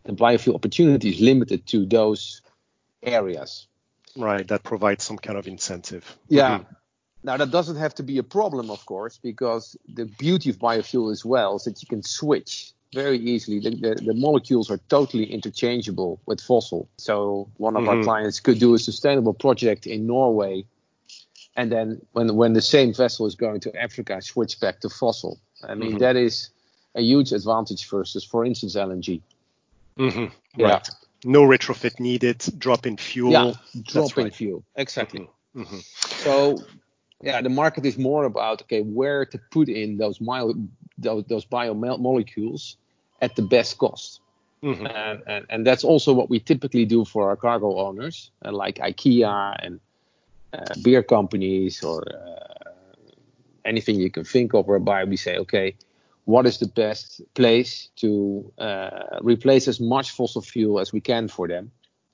the 0.04 0.14
biofuel 0.14 0.56
opportunity 0.56 1.10
is 1.10 1.22
limited 1.22 1.68
to 1.68 1.86
those 1.86 2.42
areas. 3.04 3.68
Right, 4.16 4.48
that 4.48 4.64
provides 4.64 5.04
some 5.04 5.18
kind 5.18 5.38
of 5.38 5.48
incentive. 5.48 6.18
Yeah. 6.28 6.60
Mm-hmm. 6.60 6.74
Now 7.24 7.38
that 7.38 7.52
doesn't 7.52 7.76
have 7.76 7.94
to 7.96 8.04
be 8.04 8.18
a 8.18 8.24
problem, 8.24 8.70
of 8.72 8.86
course, 8.86 9.20
because 9.22 9.78
the 9.94 10.06
beauty 10.06 10.50
of 10.50 10.58
biofuel 10.58 11.12
as 11.12 11.24
well 11.24 11.56
is 11.56 11.64
that 11.66 11.82
you 11.82 11.88
can 11.88 12.02
switch 12.02 12.74
very 12.94 13.18
easily. 13.18 13.60
The, 13.60 13.70
the, 13.70 13.96
the, 14.04 14.14
molecules 14.14 14.72
are 14.72 14.80
totally 14.90 15.32
interchangeable 15.32 16.20
with 16.26 16.42
fossil. 16.42 16.90
So 16.98 17.50
one 17.58 17.76
of 17.76 17.84
mm-hmm. 17.84 18.00
our 18.00 18.04
clients 18.04 18.40
could 18.40 18.60
do 18.60 18.74
a 18.74 18.80
sustainable 18.80 19.34
project 19.34 19.86
in 19.86 20.08
Norway, 20.08 20.66
and 21.56 21.72
then 21.72 22.02
when 22.14 22.36
when 22.36 22.54
the 22.54 22.62
same 22.62 22.94
vessel 22.94 23.28
is 23.28 23.36
going 23.36 23.60
to 23.62 23.76
Africa, 23.80 24.22
switch 24.22 24.60
back 24.60 24.80
to 24.82 24.90
fossil. 24.90 25.40
I 25.64 25.76
mean 25.76 25.92
mm-hmm. 25.92 25.98
that 26.00 26.16
is 26.16 26.50
a 26.96 27.02
huge 27.02 27.32
advantage 27.32 27.88
versus, 27.90 28.24
for 28.24 28.46
instance, 28.46 28.76
LNG. 28.76 29.22
Mm-hmm. 29.98 30.26
Yeah. 30.60 30.82
No 31.24 31.44
retrofit 31.44 32.00
needed. 32.00 32.44
Drop 32.58 32.86
in 32.86 32.98
fuel. 32.98 33.32
Yeah, 33.32 33.54
drop 33.84 34.18
in 34.18 34.24
right. 34.26 34.36
fuel. 34.36 34.64
Exactly. 34.76 35.30
Mm-hmm. 35.56 35.62
Mm-hmm. 35.62 35.78
So 36.24 36.58
yeah, 37.22 37.42
the 37.42 37.50
market 37.50 37.86
is 37.86 37.98
more 37.98 38.26
about 38.26 38.64
okay, 38.64 38.82
where 38.82 39.26
to 39.26 39.38
put 39.52 39.70
in 39.70 39.98
those 39.98 40.20
mile, 40.20 40.54
those, 40.98 41.24
those 41.26 41.46
biomolecules 41.46 42.76
at 43.22 43.36
the 43.36 43.42
best 43.44 43.78
cost. 43.78 44.22
Mm-hmm. 44.64 44.86
And, 44.86 45.24
and, 45.26 45.46
and, 45.50 45.66
that's 45.66 45.84
also 45.84 46.14
what 46.14 46.30
we 46.30 46.40
typically 46.40 46.86
do 46.86 47.04
for 47.04 47.30
our 47.30 47.36
cargo 47.36 47.78
owners, 47.80 48.30
uh, 48.46 48.52
like 48.52 48.76
IKEA 48.76 49.56
and 49.60 49.80
uh, 50.54 50.76
beer 50.84 51.02
companies 51.02 51.84
or 51.84 52.04
uh, 52.14 52.70
anything 53.66 54.00
you 54.00 54.12
can 54.12 54.24
think 54.24 54.54
of, 54.54 54.68
whereby 54.68 55.04
we 55.04 55.18
say, 55.18 55.38
okay, 55.38 55.76
what 56.26 56.46
is 56.46 56.60
the 56.60 56.68
best 56.68 57.22
place 57.34 57.90
to 57.98 58.52
uh, 58.58 59.20
replace 59.22 59.68
as 59.68 59.80
much 59.80 60.12
fossil 60.12 60.42
fuel 60.42 60.80
as 60.80 60.94
we 60.94 61.02
can 61.02 61.28
for 61.28 61.48
them 61.48 61.72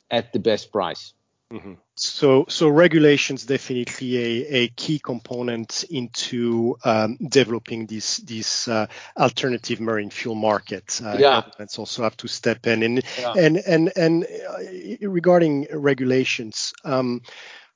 at 0.10 0.34
the 0.34 0.40
best 0.40 0.72
price? 0.72 1.14
Mm-hmm. 1.52 1.74
So, 1.96 2.46
so 2.50 2.68
regulations 2.68 3.46
definitely 3.46 4.18
a, 4.18 4.56
a 4.56 4.68
key 4.70 5.00
component 5.00 5.86
into 5.90 6.78
um, 6.84 7.16
developing 7.16 7.86
this 7.86 8.18
this 8.18 8.68
uh, 8.68 8.88
alternative 9.18 9.80
marine 9.80 10.10
fuel 10.10 10.36
market. 10.36 11.00
Uh, 11.04 11.16
yeah. 11.18 11.42
Governments 11.42 11.80
also 11.80 12.04
have 12.04 12.18
to 12.18 12.28
step 12.28 12.68
in, 12.68 12.84
and 12.84 13.04
yeah. 13.18 13.34
and 13.38 13.58
and 13.58 13.94
and 13.96 14.26
uh, 14.26 15.08
regarding 15.08 15.68
regulations. 15.72 16.74
Um, 16.84 17.22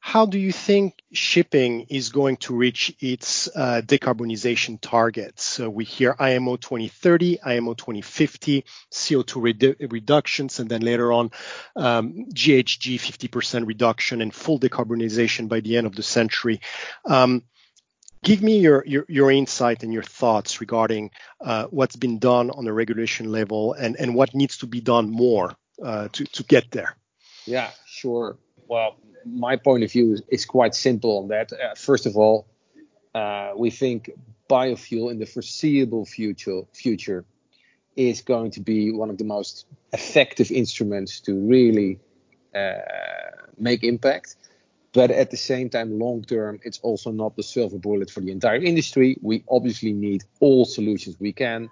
how 0.04 0.26
do 0.26 0.40
you 0.40 0.52
think 0.52 1.04
shipping 1.14 1.82
is 1.82 2.10
going 2.10 2.38
to 2.38 2.56
reach 2.56 2.94
its 3.00 3.48
uh, 3.56 3.84
decarbonization 3.86 4.82
targets? 4.82 5.44
So 5.44 5.70
we 5.70 5.86
hear 5.86 6.16
IMO 6.18 6.58
2030, 6.58 7.40
IMO 7.44 7.76
2050, 7.76 8.66
CO2 8.92 9.24
redu- 9.54 9.92
reductions, 9.92 10.60
and 10.60 10.68
then 10.68 10.82
later 10.82 11.14
on 11.14 11.30
um, 11.76 12.26
GHG 12.34 12.96
50% 12.96 13.68
reduction 13.68 14.22
and 14.22 14.34
full 14.34 14.60
decarbonization 14.60 15.48
by 15.48 15.60
the 15.60 15.78
end 15.78 15.86
of 15.86 15.96
the 15.96 16.04
century. 16.04 16.62
Um, 17.06 17.44
give 18.24 18.42
me 18.42 18.58
your, 18.58 18.84
your, 18.88 19.06
your 19.08 19.32
insight 19.32 19.84
and 19.84 19.94
your 19.94 20.04
thoughts 20.04 20.60
regarding 20.60 21.12
uh, 21.40 21.66
what's 21.66 21.96
been 21.96 22.18
done 22.18 22.50
on 22.50 22.66
the 22.66 22.74
regulation 22.74 23.32
level 23.32 23.74
and, 23.74 23.96
and 23.98 24.16
what 24.16 24.34
needs 24.34 24.58
to 24.58 24.66
be 24.66 24.82
done 24.82 25.12
more 25.12 25.56
uh, 25.86 26.08
to, 26.14 26.26
to 26.26 26.44
get 26.44 26.72
there. 26.72 26.98
Yeah, 27.46 27.70
sure. 27.86 28.38
Well, 28.72 28.96
my 29.26 29.58
point 29.58 29.84
of 29.84 29.92
view 29.92 30.14
is, 30.14 30.22
is 30.30 30.46
quite 30.46 30.74
simple 30.74 31.18
on 31.18 31.28
that. 31.28 31.52
Uh, 31.52 31.76
first 31.76 32.06
of 32.06 32.16
all, 32.16 32.48
uh, 33.14 33.52
we 33.58 33.70
think 33.70 34.10
biofuel 34.50 35.12
in 35.12 35.20
the 35.20 35.26
foreseeable 35.26 36.06
future 36.06 36.62
future 36.74 37.26
is 37.98 38.22
going 38.22 38.52
to 38.52 38.62
be 38.62 38.94
one 38.94 39.10
of 39.10 39.18
the 39.18 39.26
most 39.26 39.66
effective 39.92 40.52
instruments 40.52 41.20
to 41.20 41.34
really 41.34 42.00
uh, 42.56 42.76
make 43.58 43.84
impact. 43.84 44.38
But 44.94 45.12
at 45.12 45.32
the 45.32 45.38
same 45.52 45.70
time, 45.70 46.00
long 46.00 46.24
term, 46.24 46.62
it's 46.64 46.80
also 46.80 47.12
not 47.12 47.36
the 47.36 47.44
silver 47.44 47.78
bullet 47.78 48.10
for 48.10 48.22
the 48.22 48.32
entire 48.32 48.62
industry. 48.64 49.18
We 49.22 49.44
obviously 49.50 49.92
need 49.92 50.24
all 50.40 50.64
solutions 50.64 51.18
we 51.20 51.34
can 51.34 51.70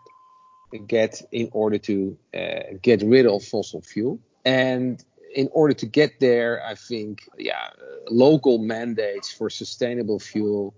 get 0.86 1.22
in 1.32 1.48
order 1.54 1.78
to 1.78 2.18
uh, 2.34 2.76
get 2.82 3.02
rid 3.04 3.26
of 3.26 3.42
fossil 3.46 3.82
fuel. 3.82 4.20
And 4.44 5.04
in 5.36 5.50
order 5.52 5.74
to 5.74 5.86
get 5.86 6.20
there, 6.20 6.64
I 6.66 6.76
think, 6.76 7.28
yeah, 7.38 7.70
local 8.10 8.58
mandates 8.58 9.32
for 9.32 9.50
sustainable 9.50 10.20
fuel 10.20 10.74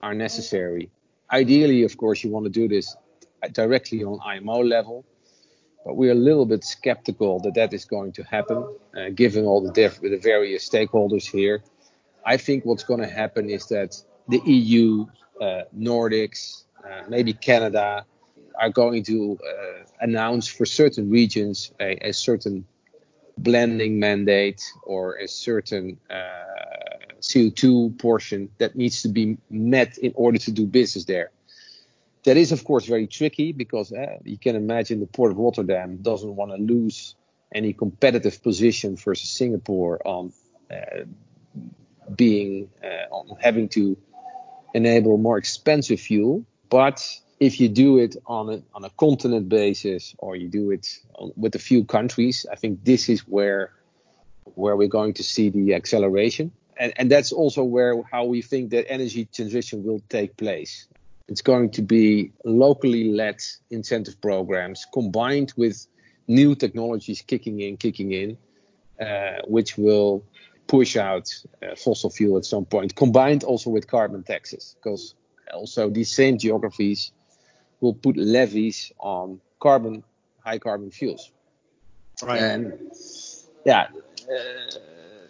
are 0.00 0.14
necessary. 0.14 0.90
Ideally, 1.30 1.84
of 1.84 1.96
course, 1.96 2.24
you 2.24 2.30
want 2.30 2.44
to 2.46 2.50
do 2.50 2.68
this 2.68 2.96
directly 3.52 4.02
on 4.04 4.18
IMO 4.24 4.62
level, 4.62 5.04
but 5.84 5.96
we're 5.96 6.12
a 6.12 6.14
little 6.14 6.46
bit 6.46 6.64
skeptical 6.64 7.40
that 7.40 7.54
that 7.54 7.72
is 7.72 7.84
going 7.84 8.12
to 8.12 8.22
happen, 8.24 8.64
uh, 8.96 9.10
given 9.14 9.44
all 9.44 9.60
the, 9.60 9.72
diff- 9.72 10.00
the 10.00 10.16
various 10.16 10.68
stakeholders 10.68 11.30
here. 11.30 11.62
I 12.24 12.36
think 12.36 12.64
what's 12.64 12.84
going 12.84 13.00
to 13.00 13.06
happen 13.08 13.48
is 13.48 13.66
that 13.66 13.96
the 14.28 14.40
EU, 14.44 15.06
uh, 15.40 15.62
Nordics, 15.76 16.64
uh, 16.84 17.02
maybe 17.08 17.32
Canada, 17.32 18.04
are 18.60 18.70
going 18.70 19.02
to 19.04 19.38
uh, 19.42 19.84
announce 20.00 20.46
for 20.46 20.66
certain 20.66 21.10
regions 21.10 21.72
a, 21.80 22.08
a 22.08 22.12
certain 22.12 22.64
blending 23.42 23.98
mandate 23.98 24.62
or 24.82 25.16
a 25.16 25.28
certain 25.28 25.98
uh, 26.10 26.14
CO2 27.20 27.98
portion 27.98 28.50
that 28.58 28.76
needs 28.76 29.02
to 29.02 29.08
be 29.08 29.38
met 29.50 29.98
in 29.98 30.12
order 30.14 30.38
to 30.38 30.50
do 30.50 30.66
business 30.66 31.04
there. 31.04 31.30
That 32.24 32.36
is, 32.36 32.52
of 32.52 32.64
course, 32.64 32.86
very 32.86 33.06
tricky 33.06 33.52
because 33.52 33.92
uh, 33.92 34.18
you 34.24 34.36
can 34.36 34.56
imagine 34.56 35.00
the 35.00 35.06
port 35.06 35.32
of 35.32 35.38
Rotterdam 35.38 35.98
doesn't 36.02 36.36
want 36.36 36.50
to 36.50 36.58
lose 36.58 37.14
any 37.54 37.72
competitive 37.72 38.42
position 38.42 38.96
versus 38.96 39.30
Singapore 39.30 40.06
on 40.06 40.32
uh, 40.70 41.04
being 42.14 42.68
uh, 42.84 43.14
on 43.14 43.36
having 43.40 43.68
to 43.70 43.96
enable 44.74 45.16
more 45.16 45.38
expensive 45.38 46.00
fuel. 46.00 46.44
But 46.68 47.02
if 47.40 47.58
you 47.58 47.70
do 47.70 47.98
it 47.98 48.16
on 48.26 48.50
a 48.50 48.62
on 48.74 48.84
a 48.84 48.90
continent 48.90 49.48
basis 49.48 50.14
or 50.18 50.36
you 50.36 50.48
do 50.48 50.70
it 50.70 50.86
with 51.36 51.54
a 51.54 51.58
few 51.58 51.84
countries, 51.84 52.46
I 52.52 52.56
think 52.56 52.84
this 52.84 53.08
is 53.08 53.20
where 53.20 53.72
where 54.54 54.76
we're 54.76 54.88
going 54.88 55.14
to 55.14 55.22
see 55.22 55.48
the 55.48 55.74
acceleration. 55.74 56.52
And, 56.76 56.92
and 56.96 57.10
that's 57.10 57.32
also 57.32 57.64
where 57.64 58.02
how 58.10 58.24
we 58.24 58.42
think 58.42 58.70
that 58.70 58.90
energy 58.90 59.24
transition 59.24 59.82
will 59.84 60.02
take 60.08 60.36
place. 60.36 60.86
It's 61.28 61.42
going 61.42 61.70
to 61.72 61.82
be 61.82 62.32
locally 62.44 63.12
led 63.12 63.40
incentive 63.70 64.20
programs 64.20 64.86
combined 64.92 65.52
with 65.56 65.86
new 66.26 66.54
technologies 66.54 67.22
kicking 67.22 67.60
in, 67.60 67.76
kicking 67.76 68.12
in, 68.12 68.36
uh, 69.00 69.38
which 69.46 69.78
will 69.78 70.24
push 70.66 70.96
out 70.96 71.32
uh, 71.62 71.74
fossil 71.76 72.10
fuel 72.10 72.36
at 72.36 72.44
some 72.44 72.64
point, 72.64 72.94
combined 72.96 73.44
also 73.44 73.70
with 73.70 73.86
carbon 73.86 74.22
taxes, 74.22 74.76
because 74.76 75.14
also 75.52 75.90
these 75.90 76.10
same 76.10 76.38
geographies 76.38 77.12
will 77.80 77.94
put 77.94 78.16
levies 78.16 78.92
on 78.98 79.40
carbon, 79.58 80.04
high 80.44 80.58
carbon 80.58 80.90
fuels. 80.90 81.30
Right. 82.22 82.40
And 82.40 82.90
yeah, 83.64 83.88
uh, 84.30 84.78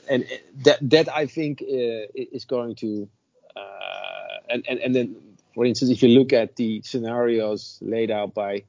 and 0.08 0.26
that 0.64 0.78
that 0.90 1.08
I 1.08 1.26
think 1.26 1.62
uh, 1.62 2.10
is 2.14 2.44
going 2.44 2.74
to, 2.76 3.08
uh, 3.56 3.60
and, 4.48 4.64
and 4.68 4.78
and 4.80 4.94
then 4.94 5.16
for 5.54 5.64
instance, 5.64 5.90
if 5.90 6.02
you 6.02 6.08
look 6.10 6.32
at 6.32 6.56
the 6.56 6.82
scenarios 6.82 7.78
laid 7.80 8.10
out 8.10 8.34
by, 8.34 8.64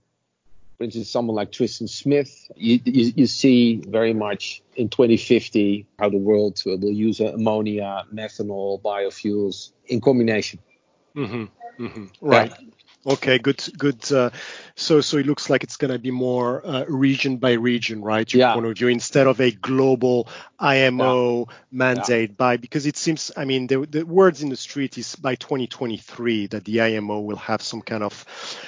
for 0.77 0.83
instance, 0.83 1.09
someone 1.09 1.35
like 1.35 1.51
Tristan 1.51 1.88
Smith, 1.88 2.51
you, 2.55 2.79
you, 2.83 3.13
you 3.15 3.27
see 3.27 3.77
very 3.88 4.13
much 4.13 4.61
in 4.75 4.89
2050 4.89 5.85
how 6.00 6.09
the 6.09 6.17
world 6.17 6.61
will 6.65 6.91
use 6.91 7.19
ammonia, 7.19 8.03
methanol, 8.13 8.81
biofuels 8.81 9.71
in 9.88 10.01
combination. 10.01 10.59
Mm-hmm, 11.15 11.45
mm-hmm. 11.81 12.05
Right. 12.21 12.51
Yeah. 12.59 12.67
Okay, 13.03 13.39
good, 13.39 13.63
good. 13.77 14.11
Uh, 14.11 14.29
so, 14.75 15.01
so 15.01 15.17
it 15.17 15.25
looks 15.25 15.50
like 15.50 15.63
it's 15.63 15.77
going 15.77 15.91
to 15.91 15.97
be 15.97 16.11
more 16.11 16.65
uh, 16.65 16.85
region 16.88 17.38
by 17.38 17.53
region, 17.53 18.01
right? 18.01 18.31
Your 18.31 18.41
yeah. 18.41 18.53
point 18.53 18.67
of 18.67 18.77
view 18.77 18.89
instead 18.89 19.25
of 19.25 19.41
a 19.41 19.50
global 19.50 20.27
IMO 20.59 21.39
yeah. 21.39 21.55
mandate 21.71 22.29
yeah. 22.29 22.35
by 22.38 22.57
because 22.57 22.85
it 22.85 22.97
seems, 22.97 23.31
I 23.35 23.45
mean, 23.45 23.65
the, 23.65 23.88
the 23.89 24.05
words 24.05 24.43
in 24.43 24.50
the 24.50 24.55
street 24.55 25.00
is 25.00 25.15
by 25.15 25.33
2023 25.33 26.47
that 26.47 26.65
the 26.65 26.81
IMO 26.81 27.21
will 27.21 27.38
have 27.38 27.63
some 27.63 27.81
kind 27.81 28.03
of 28.03 28.25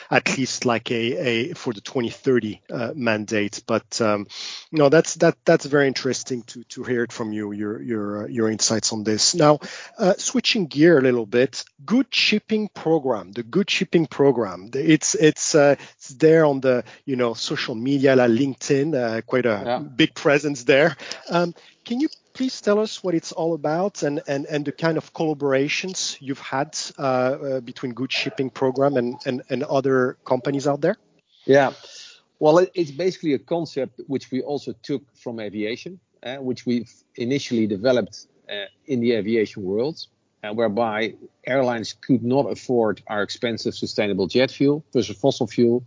at 0.10 0.36
least 0.36 0.66
like 0.66 0.90
a, 0.90 0.96
a 0.96 1.54
for 1.54 1.72
the 1.72 1.82
2030 1.82 2.62
uh, 2.72 2.92
mandate. 2.96 3.62
But 3.68 4.02
um, 4.02 4.26
no, 4.72 4.90
that's 4.90 5.14
that 5.16 5.38
that's 5.46 5.66
very 5.66 5.88
interesting 5.88 6.42
to 6.44 6.64
to 6.66 6.84
hear 6.84 7.04
it 7.04 7.12
from 7.12 7.34
you, 7.34 7.52
your 7.52 7.82
your 7.82 8.24
uh, 8.24 8.28
your 8.28 8.50
insights 8.50 8.94
on 8.94 9.04
this. 9.04 9.36
Now, 9.36 9.60
uh, 9.98 10.14
switching 10.18 10.66
gear 10.66 10.98
a 10.98 11.02
little 11.02 11.28
bit, 11.28 11.64
good 11.86 12.08
shipping 12.10 12.70
program, 12.70 13.03
the 13.04 13.44
good 13.44 13.70
shipping 13.70 14.06
program 14.08 14.24
program. 14.34 14.70
It's 14.74 15.16
it's 15.16 15.56
uh, 15.56 15.76
it's 15.98 16.10
there 16.10 16.46
on 16.46 16.62
the 16.62 16.84
you 17.06 17.16
know 17.16 17.34
social 17.34 17.76
media 17.76 18.16
like 18.16 18.32
LinkedIn, 18.32 18.96
uh, 18.96 19.22
quite 19.22 19.46
a 19.46 19.62
yeah. 19.66 19.80
big 19.80 20.14
presence 20.14 20.64
there. 20.66 20.96
Um, 21.30 21.54
can 21.86 22.00
you 22.00 22.10
please 22.34 22.62
tell 22.62 22.80
us 22.80 23.04
what 23.04 23.14
it's 23.14 23.32
all 23.32 23.54
about 23.54 24.04
and, 24.04 24.22
and, 24.28 24.48
and 24.48 24.66
the 24.66 24.72
kind 24.72 24.98
of 24.98 25.14
collaborations 25.14 26.18
you've 26.20 26.40
had 26.40 26.76
uh, 26.98 27.02
uh, 27.02 27.60
between 27.60 27.94
Good 27.94 28.12
Shipping 28.12 28.50
Program 28.50 28.98
and, 28.98 29.18
and, 29.26 29.44
and 29.50 29.64
other 29.64 30.18
companies 30.26 30.66
out 30.66 30.82
there? 30.82 30.96
Yeah, 31.46 31.74
well, 32.40 32.58
it, 32.58 32.72
it's 32.74 32.92
basically 32.92 33.34
a 33.34 33.40
concept 33.40 34.02
which 34.08 34.32
we 34.32 34.42
also 34.42 34.74
took 34.82 35.04
from 35.16 35.40
aviation, 35.40 36.00
uh, 36.24 36.38
which 36.38 36.66
we've 36.66 36.92
initially 37.16 37.68
developed 37.68 38.28
uh, 38.50 38.66
in 38.88 39.00
the 39.00 39.12
aviation 39.12 39.62
world 39.62 39.98
uh, 40.44 40.54
whereby 40.54 41.14
airlines 41.46 41.94
could 41.94 42.24
not 42.24 42.52
afford 42.52 43.02
our 43.08 43.22
expensive 43.22 43.74
sustainable 43.74 44.28
jet 44.28 44.52
fuel 44.52 44.84
versus 44.94 45.18
fossil 45.18 45.48
fuel. 45.48 45.84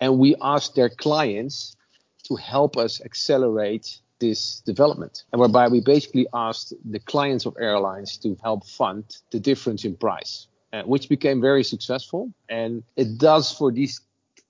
And 0.00 0.18
we 0.18 0.34
asked 0.42 0.74
their 0.74 0.88
clients 0.88 1.76
to 2.24 2.36
help 2.36 2.76
us 2.76 3.00
accelerate 3.04 3.98
this 4.18 4.60
development. 4.60 5.24
And 5.32 5.40
whereby 5.40 5.68
we 5.68 5.80
basically 5.80 6.26
asked 6.32 6.74
the 6.84 7.00
clients 7.00 7.46
of 7.46 7.56
airlines 7.60 8.16
to 8.18 8.36
help 8.42 8.66
fund 8.66 9.04
the 9.30 9.40
difference 9.40 9.84
in 9.84 9.96
price, 9.96 10.46
uh, 10.72 10.82
which 10.82 11.08
became 11.08 11.40
very 11.40 11.64
successful. 11.64 12.32
And 12.48 12.82
it 12.96 13.18
does 13.18 13.52
for 13.52 13.72
these 13.72 14.00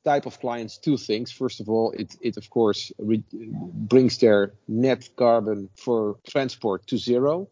type 0.05 0.27
of 0.27 0.41
clients 0.41 0.77
two 0.79 0.97
things. 0.97 1.31
First 1.31 1.61
of 1.61 1.69
all, 1.69 1.93
it, 1.93 2.17
it 2.21 2.37
of 2.37 2.51
course 2.51 2.93
re- 2.99 3.23
brings 3.33 4.19
their 4.19 4.53
net 4.69 5.09
carbon 5.17 5.69
for 5.77 6.17
transport 6.29 6.87
to 6.89 6.99
zero 6.99 7.49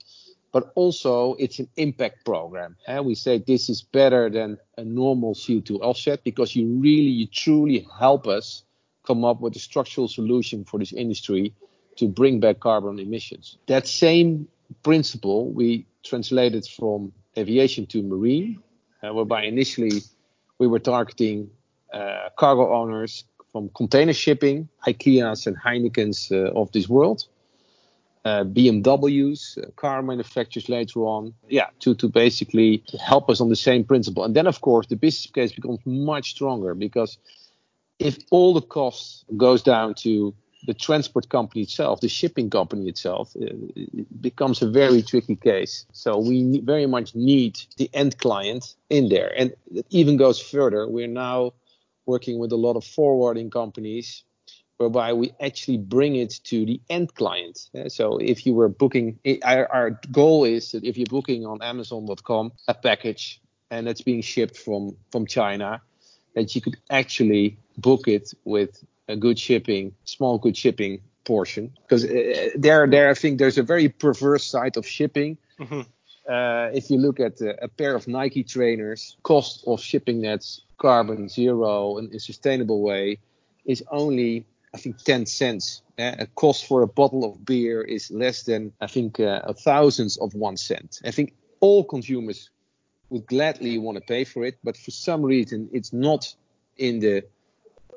but 0.53 0.73
also 0.75 1.35
it's 1.39 1.59
an 1.59 1.69
impact 1.77 2.25
program. 2.25 2.77
And 2.87 3.05
we 3.07 3.15
say 3.15 3.39
this 3.39 3.69
is 3.69 3.83
better 3.83 4.29
than 4.29 4.59
a 4.77 4.85
normal 4.85 5.35
CO2 5.35 5.81
offset 5.81 6.25
because 6.25 6.57
you 6.57 6.67
really, 6.67 7.13
you 7.21 7.27
truly 7.27 7.87
help 7.99 8.27
us 8.27 8.65
come 9.07 9.25
up 9.25 9.41
with 9.41 9.57
a 9.57 9.59
structural 9.59 10.09
solution 10.09 10.65
for 10.65 10.79
this 10.79 10.93
industry 10.93 11.55
to 11.97 12.09
bring 12.09 12.41
back 12.41 12.61
carbon 12.61 12.99
emissions. 12.99 13.59
That 13.67 13.87
same 13.87 14.49
principle 14.83 15.51
we 15.51 15.87
translated 16.05 16.67
from 16.67 17.13
aviation 17.37 17.87
to 17.87 18.03
marine, 18.03 18.63
uh, 19.03 19.13
whereby 19.13 19.45
initially 19.45 20.03
we 20.59 20.67
were 20.67 20.79
targeting 20.79 21.51
uh, 21.93 22.29
cargo 22.37 22.73
owners 22.73 23.25
from 23.53 23.69
container 23.75 24.13
shipping, 24.13 24.69
IKEA's 24.87 25.47
and 25.47 25.57
Heineken's 25.57 26.31
uh, 26.31 26.53
of 26.55 26.71
this 26.73 26.89
world 26.89 27.27
uh, 28.25 28.45
BMWs, 28.45 29.59
uh, 29.59 29.71
car 29.77 30.03
manufacturers 30.03 30.69
later 30.69 31.01
on, 31.01 31.35
yeah, 31.49 31.69
to, 31.81 31.95
to 31.95 32.09
basically 32.09 32.83
help 33.03 33.31
us 33.31 33.41
on 33.41 33.49
the 33.49 33.57
same 33.57 33.85
principle. 33.85 34.25
And 34.25 34.37
then, 34.37 34.47
of 34.47 34.61
course, 34.61 34.87
the 34.87 34.97
business 34.97 35.31
case 35.31 35.53
becomes 35.53 35.81
much 35.87 36.31
stronger 36.31 36.75
because 36.75 37.19
if 37.99 38.19
all 38.31 38.53
the 38.53 38.61
costs 38.61 39.25
goes 39.37 39.63
down 39.63 39.95
to 39.95 40.35
the 40.67 40.75
transport 40.75 41.31
company 41.31 41.63
itself, 41.63 42.01
the 42.01 42.09
shipping 42.09 42.51
company 42.51 42.89
itself, 42.89 43.35
uh, 43.37 43.47
it 43.75 44.21
becomes 44.21 44.61
a 44.61 44.71
very 44.71 45.01
tricky 45.01 45.37
case. 45.37 45.87
So 45.93 46.19
we 46.19 46.61
very 46.61 46.87
much 46.87 47.15
need 47.15 47.59
the 47.79 47.89
end 47.95 48.19
client 48.19 48.75
in 48.91 49.09
there. 49.09 49.33
And 49.35 49.55
it 49.75 49.87
even 49.89 50.19
goes 50.19 50.39
further. 50.39 50.87
We're 50.87 51.07
now 51.07 51.55
working 52.05 52.39
with 52.39 52.53
a 52.53 52.57
lot 52.57 52.77
of 52.77 52.85
forwarding 52.85 53.51
companies 53.51 54.25
whereby 54.81 55.13
we 55.13 55.31
actually 55.41 55.77
bring 55.77 56.17
it 56.17 56.41
to 56.43 56.65
the 56.65 56.81
end 56.89 57.15
client. 57.15 57.69
so 57.89 58.17
if 58.17 58.47
you 58.47 58.55
were 58.55 58.69
booking, 58.69 59.19
our, 59.45 60.01
goal 60.11 60.45
is 60.45 60.73
that 60.73 60.83
if 60.85 60.97
you're 60.97 61.15
booking 61.19 61.45
on 61.45 61.61
Amazon.com 61.61 62.51
a 62.67 62.73
package 62.73 63.43
and 63.71 63.87
it's 63.87 64.01
being 64.01 64.23
shipped 64.23 64.57
from 64.57 64.97
from 65.13 65.27
China, 65.27 65.83
that 66.35 66.55
you 66.55 66.63
could 66.63 66.79
actually 66.89 67.59
book 67.77 68.09
it 68.09 68.33
with 68.45 68.83
a 69.07 69.17
good 69.17 69.39
shipping, 69.39 69.93
small 70.05 70.39
good 70.39 70.57
shipping 70.57 71.03
portion. 71.25 71.73
Because 71.83 72.05
uh, 72.05 72.49
there, 72.55 72.87
there, 72.87 73.11
I 73.11 73.15
think 73.15 73.39
there's 73.39 73.59
a 73.59 73.63
very 73.63 73.89
perverse 73.91 74.47
side 74.47 74.79
of 74.79 74.87
shipping. 74.87 75.37
Mm-hmm. 75.59 75.83
Uh, 76.27 76.67
if 76.73 76.91
you 76.91 76.97
look 76.97 77.21
at 77.21 77.43
uh, 77.43 77.53
a 77.61 77.69
pair 77.69 77.95
of 77.95 78.09
Nike 78.09 78.45
trainers, 78.45 79.17
cost 79.25 79.65
of 79.67 79.81
shipping 79.81 80.23
nets, 80.23 80.63
carbon 80.79 81.29
zero 81.29 81.99
in 81.99 82.15
a 82.15 82.19
sustainable 82.19 82.81
way, 82.81 83.19
is 83.67 83.85
only 83.91 84.47
I 84.73 84.79
think 84.79 84.99
10 84.99 85.27
cents. 85.27 85.83
Uh, 85.99 86.15
a 86.21 86.27
cost 86.27 86.67
for 86.67 86.83
a 86.83 86.87
bottle 86.87 87.25
of 87.25 87.45
beer 87.45 87.83
is 87.83 88.11
less 88.11 88.45
than, 88.45 88.73
I 88.81 88.87
think, 88.87 89.21
uh, 89.21 89.41
a 89.45 89.55
thousandth 89.55 90.17
of 90.21 90.35
one 90.35 90.57
cent. 90.57 91.01
I 91.05 91.11
think 91.11 91.35
all 91.61 91.85
consumers 91.85 92.51
would 93.11 93.27
gladly 93.27 93.77
want 93.79 93.99
to 93.99 94.05
pay 94.05 94.25
for 94.25 94.45
it, 94.45 94.59
but 94.63 94.77
for 94.77 94.93
some 94.93 95.23
reason 95.23 95.69
it's 95.73 95.93
not 95.93 96.35
in 96.79 97.01
the 97.01 97.25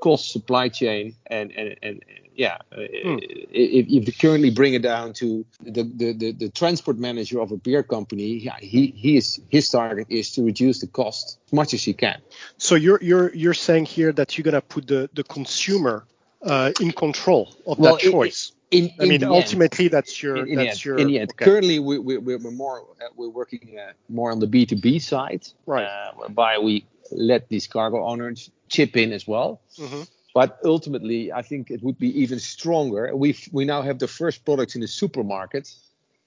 cost 0.02 0.32
supply 0.32 0.68
chain. 0.68 1.16
And, 1.28 1.52
and, 1.52 1.78
and 1.82 2.04
yeah, 2.36 2.58
hmm. 2.74 3.20
if, 3.22 3.88
if, 3.88 4.08
you 4.08 4.14
currently 4.14 4.50
bring 4.50 4.74
it 4.74 4.82
down 4.82 5.14
to 5.14 5.46
the, 5.62 5.84
the, 5.84 6.14
the, 6.14 6.32
the, 6.32 6.50
transport 6.50 6.98
manager 6.98 7.40
of 7.40 7.52
a 7.52 7.58
beer 7.58 7.84
company, 7.84 8.40
yeah, 8.40 8.58
he, 8.60 8.88
he 8.88 9.16
is, 9.16 9.40
his 9.50 9.70
target 9.70 10.08
is 10.10 10.32
to 10.32 10.44
reduce 10.44 10.82
the 10.82 10.88
cost 10.88 11.38
as 11.46 11.54
much 11.54 11.74
as 11.74 11.84
he 11.84 11.94
can. 11.94 12.20
So 12.58 12.76
you're, 12.76 13.00
you're, 13.02 13.34
you're 13.36 13.54
saying 13.54 13.86
here 13.86 14.12
that 14.14 14.38
you're 14.38 14.44
going 14.44 14.56
to 14.56 14.62
put 14.62 14.88
the, 14.88 15.10
the 15.14 15.24
consumer 15.24 16.06
uh, 16.44 16.72
in 16.80 16.92
control 16.92 17.56
of 17.66 17.80
well, 17.80 17.96
that 17.96 18.02
choice. 18.02 18.52
In, 18.72 18.86
in, 18.86 18.92
I 19.02 19.06
mean, 19.06 19.24
ultimately, 19.24 19.86
end, 19.86 19.94
that's 19.94 20.24
your. 20.24 20.46
In, 20.48 20.56
that's 20.56 20.70
end, 20.70 20.86
your. 20.86 20.98
In 20.98 21.08
the 21.08 21.20
end, 21.20 21.32
okay. 21.32 21.46
currently 21.46 21.80
we, 21.80 22.00
we, 22.00 22.18
we're 22.18 22.40
more 22.40 22.82
uh, 23.02 23.06
we're 23.16 23.30
working 23.30 23.78
uh, 23.80 23.94
more 24.10 24.32
on 24.32 24.40
the 24.40 24.48
B 24.48 24.66
two 24.66 24.78
B 24.78 25.00
side, 25.00 25.48
right? 25.66 25.86
Uh, 25.86 26.12
whereby 26.16 26.58
we 26.58 26.86
let 27.12 27.50
these 27.50 27.68
cargo 27.68 28.04
owners 28.04 28.50
chip 28.70 28.98
in 28.98 29.12
as 29.12 29.28
well. 29.28 29.62
Mm-hmm. 29.78 30.04
But 30.34 30.58
ultimately, 30.66 31.32
I 31.32 31.44
think 31.44 31.70
it 31.70 31.84
would 31.84 32.00
be 32.00 32.20
even 32.20 32.40
stronger. 32.40 33.16
We 33.16 33.38
we 33.52 33.66
now 33.66 33.84
have 33.84 34.00
the 34.00 34.08
first 34.08 34.44
products 34.44 34.74
in 34.74 34.82
the 34.82 34.88
supermarket 34.88 35.72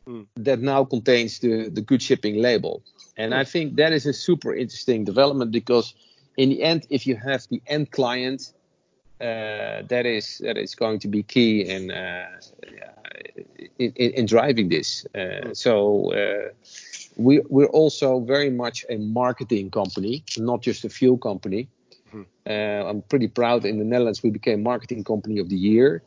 mm. 0.07 0.27
that 0.37 0.61
now 0.61 0.85
contains 0.85 1.41
the 1.41 1.69
the 1.69 1.81
good 1.81 2.01
shipping 2.01 2.37
label, 2.41 2.83
and 3.17 3.33
mm. 3.33 3.37
I 3.37 3.45
think 3.45 3.75
that 3.77 3.93
is 3.93 4.07
a 4.07 4.13
super 4.13 4.55
interesting 4.55 5.05
development 5.05 5.51
because 5.51 5.95
in 6.37 6.51
the 6.51 6.63
end, 6.63 6.87
if 6.91 7.07
you 7.07 7.17
have 7.17 7.49
the 7.51 7.61
end 7.67 7.91
client 7.91 8.53
that 9.19 10.07
is 10.07 10.39
that 10.45 10.57
is 10.57 10.75
going 10.75 10.99
to 11.01 11.09
be 11.09 11.23
key 11.23 11.63
in 11.63 11.91
uh, 11.91 12.27
in, 13.79 13.93
in, 13.97 14.11
in, 14.13 14.27
driving 14.27 14.69
this. 14.69 15.07
Uh, 15.15 15.19
mm-hmm. 15.19 15.53
so 15.53 16.13
we 17.17 17.41
we're 17.49 17.67
also 17.67 18.21
very 18.21 18.51
much 18.51 18.85
a 18.91 18.99
marketing 18.99 19.71
company, 19.71 20.25
not 20.37 20.61
just 20.63 20.85
a 20.85 20.89
fuel 20.89 21.19
company. 21.19 21.69
Mm-hmm. 22.09 22.23
Uh, 22.49 22.89
I'm 22.89 23.03
pretty 23.03 23.29
proud 23.29 23.65
in 23.65 23.79
the 23.79 23.85
Netherlands 23.85 24.23
we 24.23 24.31
became 24.31 24.63
marketing 24.63 25.05
company 25.05 25.39
of 25.39 25.49
the 25.49 25.57
year 25.57 26.03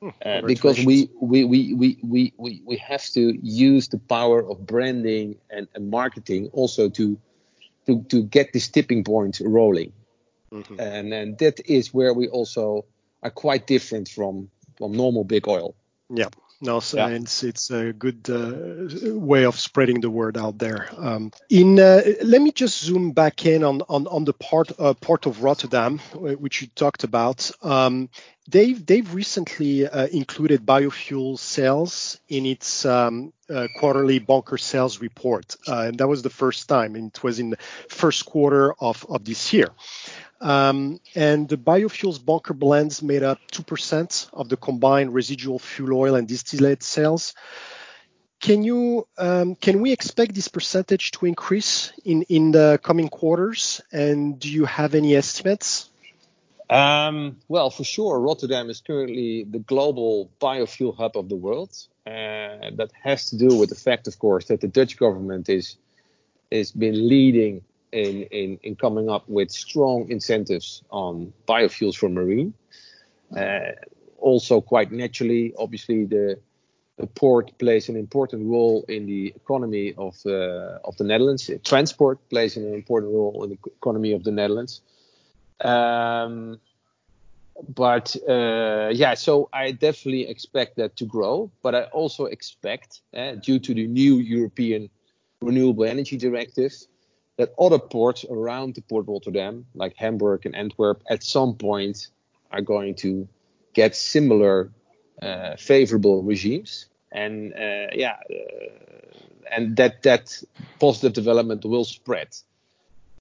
hmm, 0.00 0.08
uh, 0.24 0.42
because 0.42 0.84
we, 0.84 1.08
we, 1.20 1.44
we, 1.44 1.74
we, 1.74 1.98
we, 2.02 2.32
we, 2.36 2.62
we 2.64 2.76
have 2.76 3.04
to 3.10 3.38
use 3.42 3.88
the 3.88 3.98
power 3.98 4.48
of 4.50 4.66
branding 4.66 5.36
and, 5.50 5.68
and 5.74 5.90
marketing 5.90 6.48
also 6.52 6.88
to, 6.88 7.18
to, 7.86 8.02
to 8.04 8.22
get 8.24 8.52
this 8.52 8.68
tipping 8.68 9.04
point 9.04 9.40
rolling. 9.44 9.92
Mm-hmm. 10.54 10.80
And, 10.80 11.12
and 11.12 11.38
that 11.38 11.60
is 11.68 11.92
where 11.92 12.14
we 12.14 12.28
also 12.28 12.84
are 13.22 13.30
quite 13.30 13.66
different 13.66 14.08
from, 14.08 14.50
from 14.78 14.92
normal 14.92 15.24
big 15.24 15.48
oil. 15.48 15.74
Yeah, 16.08 16.28
no, 16.64 16.80
so 16.80 16.96
yeah. 16.96 17.08
it's 17.08 17.42
it's 17.42 17.70
a 17.70 17.92
good 17.92 18.28
uh, 18.30 19.14
way 19.18 19.44
of 19.44 19.58
spreading 19.58 20.00
the 20.00 20.10
word 20.10 20.38
out 20.38 20.58
there. 20.58 20.88
Um, 20.96 21.30
in 21.50 21.78
uh, 21.78 22.02
let 22.22 22.40
me 22.40 22.52
just 22.52 22.82
zoom 22.82 23.12
back 23.12 23.44
in 23.44 23.62
on 23.64 23.82
on, 23.88 24.06
on 24.06 24.24
the 24.24 24.32
part 24.32 24.72
uh, 24.78 24.94
port 24.94 25.26
of 25.26 25.42
Rotterdam, 25.42 25.98
which 26.14 26.62
you 26.62 26.68
talked 26.68 27.04
about. 27.04 27.50
Um, 27.62 28.08
they've 28.48 28.84
they've 28.84 29.14
recently 29.14 29.86
uh, 29.86 30.06
included 30.06 30.64
biofuel 30.64 31.38
sales 31.38 32.18
in 32.28 32.46
its 32.46 32.86
um, 32.86 33.32
uh, 33.50 33.66
quarterly 33.78 34.18
bunker 34.18 34.56
sales 34.56 35.00
report, 35.00 35.56
uh, 35.68 35.86
and 35.88 35.98
that 35.98 36.08
was 36.08 36.22
the 36.22 36.30
first 36.30 36.68
time. 36.68 36.94
And 36.94 37.14
it 37.14 37.22
was 37.22 37.40
in 37.40 37.50
the 37.50 37.58
first 37.88 38.24
quarter 38.24 38.72
of 38.80 39.04
of 39.08 39.24
this 39.24 39.52
year. 39.52 39.68
Um, 40.40 41.00
and 41.14 41.48
the 41.48 41.56
biofuels 41.56 42.24
bunker 42.24 42.54
blends 42.54 43.02
made 43.02 43.22
up 43.22 43.38
2% 43.52 44.28
of 44.32 44.48
the 44.48 44.56
combined 44.56 45.14
residual 45.14 45.58
fuel 45.58 45.98
oil 45.98 46.14
and 46.16 46.28
distillate 46.28 46.82
sales. 46.82 47.34
Can 48.40 48.62
you 48.62 49.06
um, 49.16 49.54
can 49.54 49.80
we 49.80 49.92
expect 49.92 50.34
this 50.34 50.48
percentage 50.48 51.12
to 51.12 51.24
increase 51.24 51.92
in 52.04 52.22
in 52.22 52.52
the 52.52 52.78
coming 52.82 53.08
quarters? 53.08 53.80
And 53.90 54.38
do 54.38 54.50
you 54.50 54.66
have 54.66 54.94
any 54.94 55.16
estimates? 55.16 55.88
Um, 56.68 57.38
well, 57.48 57.70
for 57.70 57.84
sure, 57.84 58.18
Rotterdam 58.20 58.68
is 58.68 58.80
currently 58.80 59.44
the 59.44 59.60
global 59.60 60.30
biofuel 60.40 60.96
hub 60.96 61.16
of 61.16 61.28
the 61.28 61.36
world. 61.36 61.72
Uh, 62.06 62.68
that 62.76 62.90
has 63.02 63.30
to 63.30 63.36
do 63.36 63.56
with 63.56 63.70
the 63.70 63.74
fact, 63.74 64.06
of 64.08 64.18
course, 64.18 64.46
that 64.48 64.60
the 64.60 64.68
Dutch 64.68 64.98
government 64.98 65.48
is 65.48 65.76
is 66.50 66.70
been 66.70 67.08
leading 67.08 67.62
in, 67.94 68.22
in, 68.24 68.58
in 68.62 68.74
coming 68.74 69.08
up 69.08 69.26
with 69.28 69.50
strong 69.50 70.10
incentives 70.10 70.82
on 70.90 71.32
biofuels 71.46 71.96
for 71.96 72.08
marine. 72.08 72.52
Uh, 73.36 73.72
also, 74.18 74.60
quite 74.60 74.90
naturally, 74.90 75.54
obviously, 75.58 76.04
the, 76.04 76.38
the 76.96 77.06
port 77.06 77.56
plays 77.58 77.88
an 77.88 77.96
important 77.96 78.46
role 78.46 78.84
in 78.88 79.06
the 79.06 79.32
economy 79.36 79.94
of, 79.96 80.16
uh, 80.26 80.78
of 80.84 80.96
the 80.96 81.04
Netherlands. 81.04 81.50
Transport 81.64 82.18
plays 82.30 82.56
an 82.56 82.74
important 82.74 83.12
role 83.12 83.44
in 83.44 83.50
the 83.50 83.58
economy 83.66 84.12
of 84.12 84.24
the 84.24 84.32
Netherlands. 84.32 84.80
Um, 85.60 86.58
but 87.68 88.16
uh, 88.28 88.90
yeah, 88.92 89.14
so 89.14 89.48
I 89.52 89.70
definitely 89.70 90.28
expect 90.28 90.76
that 90.76 90.96
to 90.96 91.04
grow. 91.04 91.50
But 91.62 91.74
I 91.74 91.82
also 91.84 92.24
expect, 92.24 93.02
uh, 93.16 93.36
due 93.36 93.60
to 93.60 93.74
the 93.74 93.86
new 93.86 94.16
European 94.16 94.90
Renewable 95.40 95.84
Energy 95.84 96.16
Directive, 96.16 96.72
that 97.36 97.52
other 97.58 97.78
ports 97.78 98.24
around 98.28 98.74
the 98.74 98.82
port 98.82 99.04
of 99.04 99.08
Rotterdam, 99.08 99.66
like 99.74 99.96
Hamburg 99.96 100.46
and 100.46 100.54
Antwerp, 100.54 101.02
at 101.08 101.22
some 101.22 101.54
point 101.54 102.08
are 102.50 102.60
going 102.60 102.94
to 102.96 103.28
get 103.72 103.96
similar 103.96 104.70
uh, 105.20 105.56
favorable 105.56 106.22
regimes. 106.22 106.86
And 107.10 107.52
uh, 107.52 107.88
yeah, 107.92 108.16
uh, 108.30 108.74
and 109.50 109.76
that 109.76 110.02
that 110.02 110.42
positive 110.80 111.12
development 111.12 111.64
will 111.64 111.84
spread. 111.84 112.28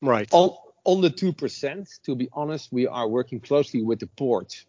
Right. 0.01 0.27
On, 0.31 0.55
on 0.83 1.01
the 1.01 1.09
two 1.09 1.33
percent, 1.33 1.89
to 2.05 2.15
be 2.15 2.29
honest, 2.33 2.71
we 2.71 2.87
are 2.87 3.07
working 3.07 3.39
closely 3.39 3.83
with 3.83 3.99
the 3.99 4.07
port 4.07 4.65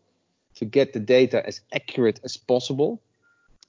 to 0.57 0.64
get 0.64 0.92
the 0.92 1.00
data 1.00 1.44
as 1.44 1.61
accurate 1.72 2.20
as 2.22 2.37
possible 2.37 3.00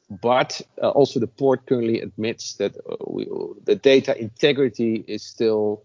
but 0.09 0.61
uh, 0.81 0.89
also 0.89 1.19
the 1.19 1.27
port 1.27 1.65
currently 1.65 2.01
admits 2.01 2.53
that 2.55 2.75
uh, 2.77 2.95
we, 3.07 3.27
the 3.63 3.75
data 3.75 4.19
integrity 4.19 5.03
is 5.07 5.23
still 5.23 5.83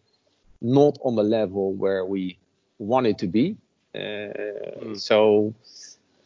not 0.61 0.99
on 1.03 1.17
the 1.17 1.23
level 1.23 1.73
where 1.73 2.05
we 2.05 2.39
want 2.79 3.07
it 3.07 3.19
to 3.19 3.27
be. 3.27 3.57
Uh, 3.95 3.99
mm. 3.99 5.01
So, 5.01 5.55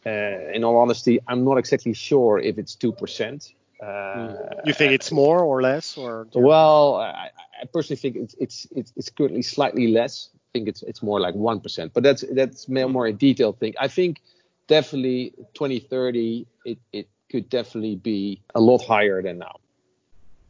uh, 0.05 0.09
in 0.53 0.63
all 0.63 0.77
honesty, 0.77 1.19
I'm 1.27 1.45
not 1.45 1.57
exactly 1.57 1.93
sure 1.93 2.37
if 2.39 2.57
it's 2.57 2.75
two 2.75 2.91
percent. 2.91 3.53
Mm. 3.81 4.65
You 4.65 4.73
think 4.73 4.93
it's 4.93 5.11
more 5.11 5.39
or 5.39 5.61
less, 5.61 5.97
or? 5.97 6.27
Well, 6.33 6.95
I, 6.95 7.29
I 7.61 7.65
personally 7.73 7.97
think 7.97 8.15
it's, 8.17 8.35
it's 8.39 8.67
it's 8.75 8.93
it's 8.95 9.09
currently 9.09 9.41
slightly 9.41 9.87
less. 9.87 10.29
I 10.35 10.39
think 10.53 10.67
it's 10.67 10.83
it's 10.83 11.01
more 11.01 11.19
like 11.19 11.33
one 11.33 11.59
percent, 11.59 11.93
but 11.93 12.03
that's 12.03 12.23
that's 12.31 12.69
more, 12.69 12.89
more 12.89 13.07
a 13.07 13.13
detailed 13.13 13.59
thing. 13.59 13.73
I 13.79 13.87
think 13.87 14.21
definitely 14.67 15.33
2030 15.53 16.47
it, 16.65 16.79
it 16.91 17.07
could 17.29 17.49
definitely 17.49 17.95
be 17.95 18.41
a 18.53 18.61
lot 18.61 18.83
higher 18.83 19.21
than 19.21 19.39
now. 19.39 19.57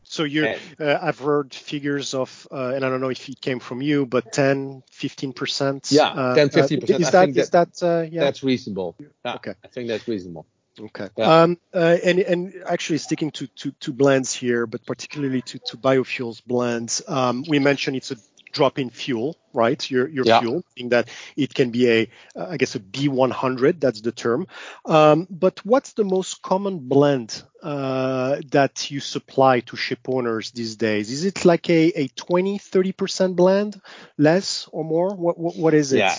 So 0.08 0.24
you, 0.24 0.56
uh, 0.80 1.00
I've 1.02 1.18
heard 1.18 1.54
figures 1.54 2.14
of, 2.14 2.48
uh, 2.52 2.74
and 2.76 2.86
I 2.86 2.90
don't 2.90 3.02
know 3.02 3.10
if 3.10 3.28
it 3.28 3.42
came 3.42 3.60
from 3.60 3.82
you, 3.82 4.06
but 4.06 4.32
10, 4.32 4.84
15 4.92 5.34
percent. 5.34 5.88
Yeah, 5.92 6.10
uh, 6.10 6.36
10, 6.36 6.50
15 6.50 6.82
percent. 6.82 7.02
Is 7.02 7.12
that, 7.12 7.30
is 7.30 7.50
that, 7.50 7.84
uh, 7.84 8.02
yeah? 8.10 8.22
That's 8.22 8.44
reasonable. 8.44 8.96
Yeah, 9.00 9.36
okay, 9.36 9.54
I 9.64 9.68
think 9.68 9.88
that's 9.88 10.08
reasonable. 10.08 10.46
Okay. 10.80 11.08
Yeah. 11.18 11.44
Um, 11.44 11.58
uh, 11.74 11.98
and 12.04 12.20
and 12.20 12.54
actually 12.68 12.98
sticking 12.98 13.32
to, 13.32 13.48
to 13.48 13.72
to 13.80 13.94
blends 13.94 14.34
here, 14.34 14.68
but 14.68 14.86
particularly 14.86 15.42
to 15.44 15.60
to 15.60 15.78
biofuels 15.78 16.42
blends. 16.46 17.02
Um, 17.08 17.46
we 17.48 17.60
mentioned 17.60 17.96
it's 17.96 18.12
a 18.12 18.18
drop 18.56 18.80
in 18.80 18.89
fuel, 18.89 19.38
right? 19.54 19.91
Your 19.91 20.08
your 20.08 20.26
yeah. 20.26 20.39
fuel, 20.39 20.63
meaning 20.76 20.89
that 20.89 21.10
it 21.36 21.54
can 21.54 21.70
be 21.70 21.91
a, 21.91 22.10
uh, 22.36 22.48
I 22.50 22.58
guess 22.58 22.74
a 22.76 22.80
B100, 22.80 23.80
that's 23.80 24.02
the 24.02 24.12
term. 24.12 24.48
Um, 24.86 25.28
but 25.30 25.63
what's 25.65 25.94
the 25.94 26.06
most 26.06 26.41
common 26.41 26.80
blend 26.88 27.44
uh, 27.62 28.38
that 28.52 28.89
you 28.89 29.00
supply 29.02 29.60
to 29.60 29.76
ship 29.76 30.00
owners 30.08 30.52
these 30.52 30.78
days? 30.78 31.12
Is 31.12 31.26
it 31.26 31.46
like 31.46 31.70
a, 31.70 31.91
a 32.04 32.08
20, 32.08 32.58
30% 32.58 33.36
blend, 33.36 33.80
less 34.18 34.68
or 34.72 34.84
more? 34.84 35.13
What 35.13 35.38
what, 35.38 35.56
what 35.58 35.74
is 35.74 35.94
it? 35.94 36.00
Yeah, 36.00 36.18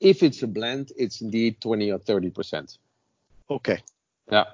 if 0.00 0.22
it's 0.22 0.42
a 0.42 0.48
blend, 0.48 0.90
it's 0.96 1.20
indeed 1.20 1.60
20 1.60 1.92
or 1.92 1.98
30%. 1.98 2.78
Okay. 3.50 3.82
Yeah. 4.30 4.44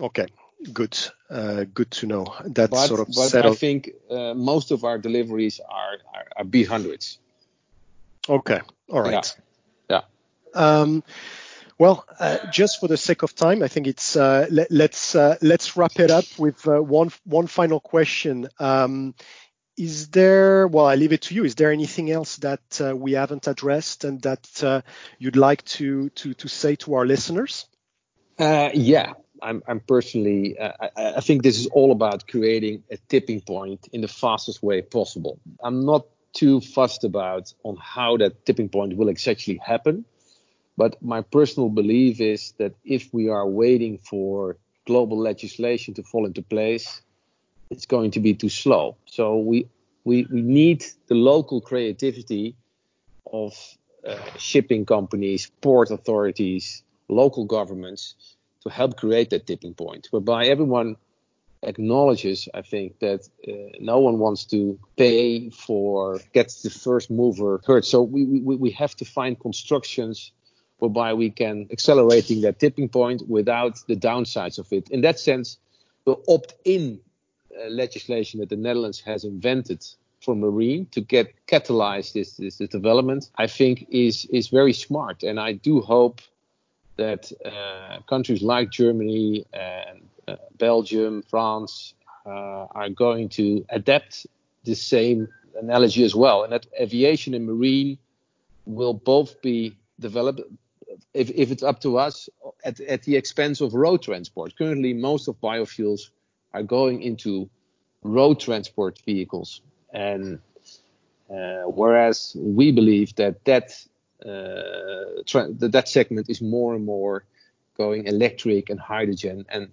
Okay 0.00 0.28
good 0.72 0.98
uh, 1.30 1.64
good 1.72 1.90
to 1.90 2.06
know 2.06 2.34
that 2.44 2.70
but, 2.70 2.86
sort 2.86 3.00
of 3.00 3.06
but 3.06 3.28
settled. 3.28 3.54
I 3.54 3.56
think 3.56 3.90
uh, 4.10 4.34
most 4.34 4.70
of 4.70 4.84
our 4.84 4.98
deliveries 4.98 5.60
are, 5.60 5.98
are, 6.14 6.26
are 6.36 6.44
B100s. 6.44 7.18
Okay, 8.28 8.60
all 8.90 9.00
right. 9.02 9.34
Yeah. 9.88 10.02
yeah. 10.54 10.80
Um, 10.80 11.02
well, 11.78 12.04
uh, 12.18 12.38
just 12.50 12.80
for 12.80 12.88
the 12.88 12.96
sake 12.96 13.22
of 13.22 13.34
time, 13.34 13.62
I 13.62 13.68
think 13.68 13.86
it's 13.86 14.16
uh, 14.16 14.46
let, 14.50 14.66
us 14.66 14.72
let's, 14.72 15.14
uh, 15.14 15.36
let's 15.40 15.76
wrap 15.76 15.98
it 16.00 16.10
up 16.10 16.24
with 16.36 16.66
uh, 16.66 16.82
one 16.82 17.10
one 17.24 17.46
final 17.46 17.80
question. 17.80 18.48
Um, 18.58 19.14
is 19.76 20.08
there? 20.08 20.66
Well, 20.66 20.86
I 20.86 20.96
leave 20.96 21.12
it 21.12 21.22
to 21.22 21.34
you. 21.36 21.44
Is 21.44 21.54
there 21.54 21.70
anything 21.70 22.10
else 22.10 22.36
that 22.38 22.96
we 22.96 23.12
haven't 23.12 23.46
addressed 23.46 24.02
and 24.02 24.20
that 24.22 24.64
uh, 24.64 24.82
you'd 25.18 25.36
like 25.36 25.64
to 25.66 26.10
to 26.10 26.34
to 26.34 26.48
say 26.48 26.74
to 26.76 26.94
our 26.94 27.06
listeners? 27.06 27.66
uh, 28.38 28.70
yeah, 28.72 29.14
I'm, 29.42 29.62
I'm 29.66 29.80
personally, 29.80 30.58
uh, 30.58 30.72
I, 30.80 31.14
I, 31.16 31.20
think 31.20 31.42
this 31.42 31.58
is 31.58 31.66
all 31.68 31.92
about 31.92 32.26
creating 32.28 32.82
a 32.90 32.96
tipping 33.08 33.40
point 33.40 33.88
in 33.92 34.00
the 34.00 34.08
fastest 34.08 34.62
way 34.62 34.82
possible. 34.82 35.38
I'm 35.62 35.84
not 35.84 36.06
too 36.32 36.60
fussed 36.60 37.04
about 37.04 37.52
on 37.64 37.76
how 37.76 38.16
that 38.18 38.44
tipping 38.44 38.68
point 38.68 38.96
will 38.96 39.08
exactly 39.08 39.60
happen, 39.64 40.04
but 40.76 41.00
my 41.02 41.22
personal 41.22 41.68
belief 41.68 42.20
is 42.20 42.52
that 42.58 42.74
if 42.84 43.12
we 43.12 43.28
are 43.28 43.46
waiting 43.46 43.98
for 43.98 44.56
global 44.86 45.18
legislation 45.18 45.94
to 45.94 46.02
fall 46.02 46.26
into 46.26 46.42
place, 46.42 47.02
it's 47.70 47.86
going 47.86 48.10
to 48.12 48.20
be 48.20 48.34
too 48.34 48.48
slow. 48.48 48.96
So 49.06 49.38
we 49.38 49.68
we, 50.04 50.26
we 50.30 50.40
need 50.40 50.86
the 51.08 51.14
local 51.14 51.60
creativity 51.60 52.56
of 53.30 53.52
uh, 54.06 54.16
shipping 54.38 54.86
companies, 54.86 55.50
port 55.60 55.90
authorities, 55.90 56.82
local 57.08 57.44
governments 57.44 58.14
to 58.68 58.74
help 58.74 58.96
create 58.96 59.30
that 59.30 59.46
tipping 59.46 59.74
point, 59.74 60.08
whereby 60.10 60.46
everyone 60.46 60.96
acknowledges, 61.62 62.48
I 62.54 62.62
think, 62.62 62.98
that 63.00 63.28
uh, 63.46 63.52
no 63.80 63.98
one 63.98 64.18
wants 64.18 64.44
to 64.46 64.78
pay 64.96 65.50
for 65.50 66.20
gets 66.32 66.62
the 66.62 66.70
first 66.70 67.10
mover 67.10 67.60
hurt. 67.66 67.84
So 67.84 68.02
we, 68.02 68.24
we, 68.24 68.56
we 68.56 68.70
have 68.72 68.94
to 68.96 69.04
find 69.04 69.38
constructions 69.38 70.32
whereby 70.78 71.14
we 71.14 71.30
can 71.30 71.66
accelerating 71.72 72.42
that 72.42 72.60
tipping 72.60 72.88
point 72.88 73.22
without 73.28 73.80
the 73.88 73.96
downsides 73.96 74.58
of 74.58 74.72
it. 74.72 74.88
In 74.90 75.00
that 75.00 75.18
sense, 75.18 75.58
the 76.04 76.16
opt-in 76.28 77.00
uh, 77.58 77.68
legislation 77.68 78.40
that 78.40 78.48
the 78.48 78.56
Netherlands 78.56 79.00
has 79.00 79.24
invented 79.24 79.84
for 80.20 80.36
marine 80.36 80.86
to 80.92 81.00
get 81.00 81.34
catalyze 81.46 82.12
this, 82.12 82.36
this, 82.36 82.58
this 82.58 82.68
development, 82.68 83.30
I 83.36 83.46
think 83.46 83.86
is 83.90 84.26
is 84.26 84.48
very 84.48 84.72
smart. 84.72 85.22
And 85.22 85.38
I 85.40 85.52
do 85.52 85.80
hope 85.80 86.20
that 86.98 87.32
uh, 87.44 88.00
countries 88.08 88.42
like 88.42 88.70
Germany 88.70 89.46
and 89.52 90.02
uh, 90.28 90.36
Belgium, 90.58 91.22
France 91.22 91.94
uh, 92.26 92.66
are 92.80 92.90
going 92.90 93.30
to 93.30 93.64
adapt 93.70 94.26
the 94.64 94.74
same 94.74 95.28
analogy 95.58 96.04
as 96.04 96.14
well, 96.14 96.44
and 96.44 96.52
that 96.52 96.66
aviation 96.78 97.32
and 97.34 97.46
marine 97.46 97.96
will 98.66 98.94
both 98.94 99.40
be 99.40 99.74
developed. 99.98 100.42
If, 101.14 101.30
if 101.30 101.50
it's 101.50 101.62
up 101.62 101.80
to 101.80 101.98
us, 101.98 102.28
at, 102.64 102.80
at 102.80 103.02
the 103.04 103.16
expense 103.16 103.60
of 103.60 103.74
road 103.74 104.02
transport. 104.02 104.56
Currently, 104.56 104.92
most 104.94 105.28
of 105.28 105.40
biofuels 105.40 106.10
are 106.52 106.62
going 106.62 107.02
into 107.02 107.48
road 108.02 108.40
transport 108.40 109.00
vehicles, 109.06 109.60
and 109.92 110.38
uh, 111.30 111.62
whereas 111.64 112.36
we 112.38 112.72
believe 112.72 113.14
that 113.16 113.44
that 113.44 113.84
that 114.24 115.84
segment 115.86 116.28
is 116.28 116.40
more 116.40 116.74
and 116.74 116.84
more 116.84 117.24
going 117.76 118.06
electric 118.06 118.70
and 118.70 118.80
hydrogen. 118.80 119.46
And 119.48 119.68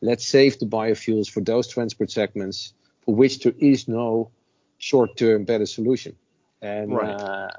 let's 0.00 0.26
save 0.26 0.58
the 0.58 0.66
biofuels 0.66 1.28
for 1.28 1.40
those 1.40 1.66
transport 1.68 2.10
segments 2.10 2.72
for 3.04 3.14
which 3.14 3.40
there 3.40 3.54
is 3.58 3.88
no 3.88 4.30
short-term 4.78 5.44
better 5.44 5.66
solution. 5.66 6.14
And 6.62 6.94
right. 6.94 7.10
uh, 7.10 7.50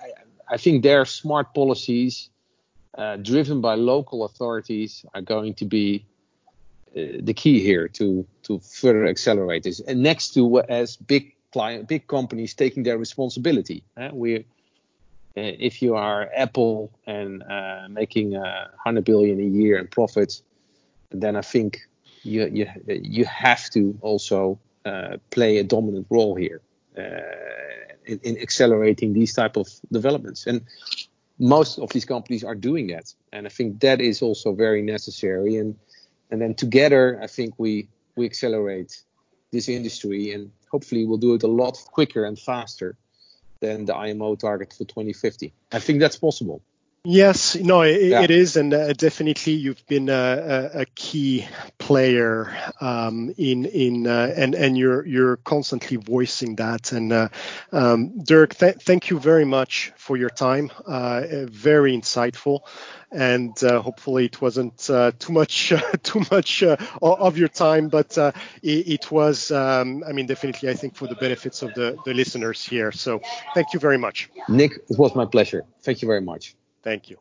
I, 0.00 0.54
I, 0.54 0.56
think 0.56 0.82
their 0.82 1.04
smart 1.04 1.54
policies, 1.54 2.30
uh, 2.96 3.16
driven 3.16 3.60
by 3.60 3.74
local 3.74 4.24
authorities, 4.24 5.04
are 5.14 5.22
going 5.22 5.54
to 5.54 5.64
be 5.64 6.06
uh, 6.96 7.20
the 7.20 7.34
key 7.34 7.60
here 7.60 7.88
to 7.88 8.26
to 8.44 8.60
further 8.60 9.06
accelerate 9.06 9.62
this. 9.62 9.80
And 9.80 10.02
next 10.02 10.34
to 10.34 10.60
as 10.60 10.96
big 10.96 11.34
client, 11.52 11.86
big 11.86 12.06
companies 12.06 12.54
taking 12.54 12.82
their 12.82 12.98
responsibility, 12.98 13.84
uh. 13.96 14.10
Uh, 14.12 14.38
if 15.36 15.82
you 15.82 15.96
are 15.96 16.30
Apple 16.34 16.90
and 17.06 17.42
uh, 17.42 17.88
making 17.88 18.36
uh, 18.36 18.68
100 18.84 19.04
billion 19.04 19.40
a 19.40 19.44
year 19.44 19.78
in 19.78 19.88
profits, 19.88 20.42
then 21.10 21.36
I 21.36 21.42
think 21.42 21.80
you 22.22 22.46
you 22.46 22.66
you 22.86 23.24
have 23.24 23.68
to 23.70 23.98
also 24.00 24.58
uh, 24.84 25.16
play 25.30 25.58
a 25.58 25.64
dominant 25.64 26.06
role 26.10 26.34
here 26.34 26.60
uh, 26.96 27.02
in, 28.06 28.20
in, 28.22 28.38
accelerating 28.38 29.12
these 29.12 29.34
type 29.34 29.56
of 29.56 29.68
developments. 29.90 30.46
And 30.46 30.62
most 31.38 31.78
of 31.78 31.90
these 31.90 32.04
companies 32.04 32.44
are 32.44 32.54
doing 32.54 32.88
that, 32.88 33.12
and 33.32 33.46
I 33.46 33.50
think 33.50 33.80
that 33.80 34.00
is 34.00 34.22
also 34.22 34.52
very 34.52 34.82
necessary. 34.82 35.56
And 35.56 35.76
and 36.30 36.40
then 36.40 36.54
together, 36.54 37.18
I 37.22 37.26
think 37.26 37.54
we 37.58 37.88
we 38.16 38.24
accelerate 38.24 39.02
this 39.50 39.68
industry, 39.68 40.32
and 40.32 40.52
hopefully 40.70 41.04
we'll 41.04 41.18
do 41.18 41.34
it 41.34 41.42
a 41.42 41.48
lot 41.48 41.76
quicker 41.92 42.24
and 42.24 42.38
faster 42.38 42.96
than 43.64 43.84
the 43.86 43.96
IMO 43.96 44.36
target 44.36 44.72
for 44.72 44.84
2050. 44.84 45.52
I 45.72 45.78
think 45.78 46.00
that's 46.00 46.16
possible. 46.16 46.62
Yes, 47.06 47.54
no, 47.54 47.82
it, 47.82 48.00
yeah. 48.00 48.22
it 48.22 48.30
is, 48.30 48.56
and 48.56 48.72
uh, 48.72 48.94
definitely 48.94 49.52
you've 49.52 49.86
been 49.86 50.08
a, 50.08 50.70
a, 50.74 50.80
a 50.80 50.84
key 50.86 51.46
player 51.76 52.56
um, 52.80 53.34
in 53.36 53.66
in 53.66 54.06
uh, 54.06 54.32
and 54.34 54.54
and 54.54 54.78
you're 54.78 55.04
you're 55.04 55.36
constantly 55.36 55.98
voicing 55.98 56.56
that. 56.56 56.92
And 56.92 57.12
uh, 57.12 57.28
um, 57.72 58.24
Dirk, 58.24 58.54
th- 58.54 58.76
thank 58.76 59.10
you 59.10 59.18
very 59.18 59.44
much 59.44 59.92
for 59.98 60.16
your 60.16 60.30
time. 60.30 60.70
Uh, 60.86 61.44
very 61.44 61.92
insightful, 61.92 62.60
and 63.12 63.52
uh, 63.62 63.82
hopefully 63.82 64.24
it 64.24 64.40
wasn't 64.40 64.88
uh, 64.88 65.12
too 65.18 65.34
much 65.34 65.74
too 66.02 66.22
much 66.30 66.62
of 66.62 67.36
your 67.36 67.48
time, 67.48 67.88
but 67.88 68.16
it, 68.16 68.32
it, 68.62 69.10
was. 69.10 69.50
Um, 69.50 70.02
I 70.08 70.12
mean, 70.12 70.24
definitely, 70.24 70.70
I 70.70 70.74
think 70.74 70.96
for 70.96 71.06
the 71.06 71.16
benefits 71.16 71.60
of 71.60 71.74
the 71.74 71.98
the 72.06 72.14
listeners 72.14 72.64
here. 72.64 72.92
So 72.92 73.20
thank 73.52 73.74
you 73.74 73.78
very 73.78 73.98
much, 73.98 74.30
Nick. 74.48 74.72
It 74.88 74.98
was 74.98 75.14
my 75.14 75.26
pleasure. 75.26 75.66
Thank 75.82 76.00
you 76.00 76.08
very 76.08 76.22
much. 76.22 76.56
Thank 76.84 77.10
you. 77.10 77.18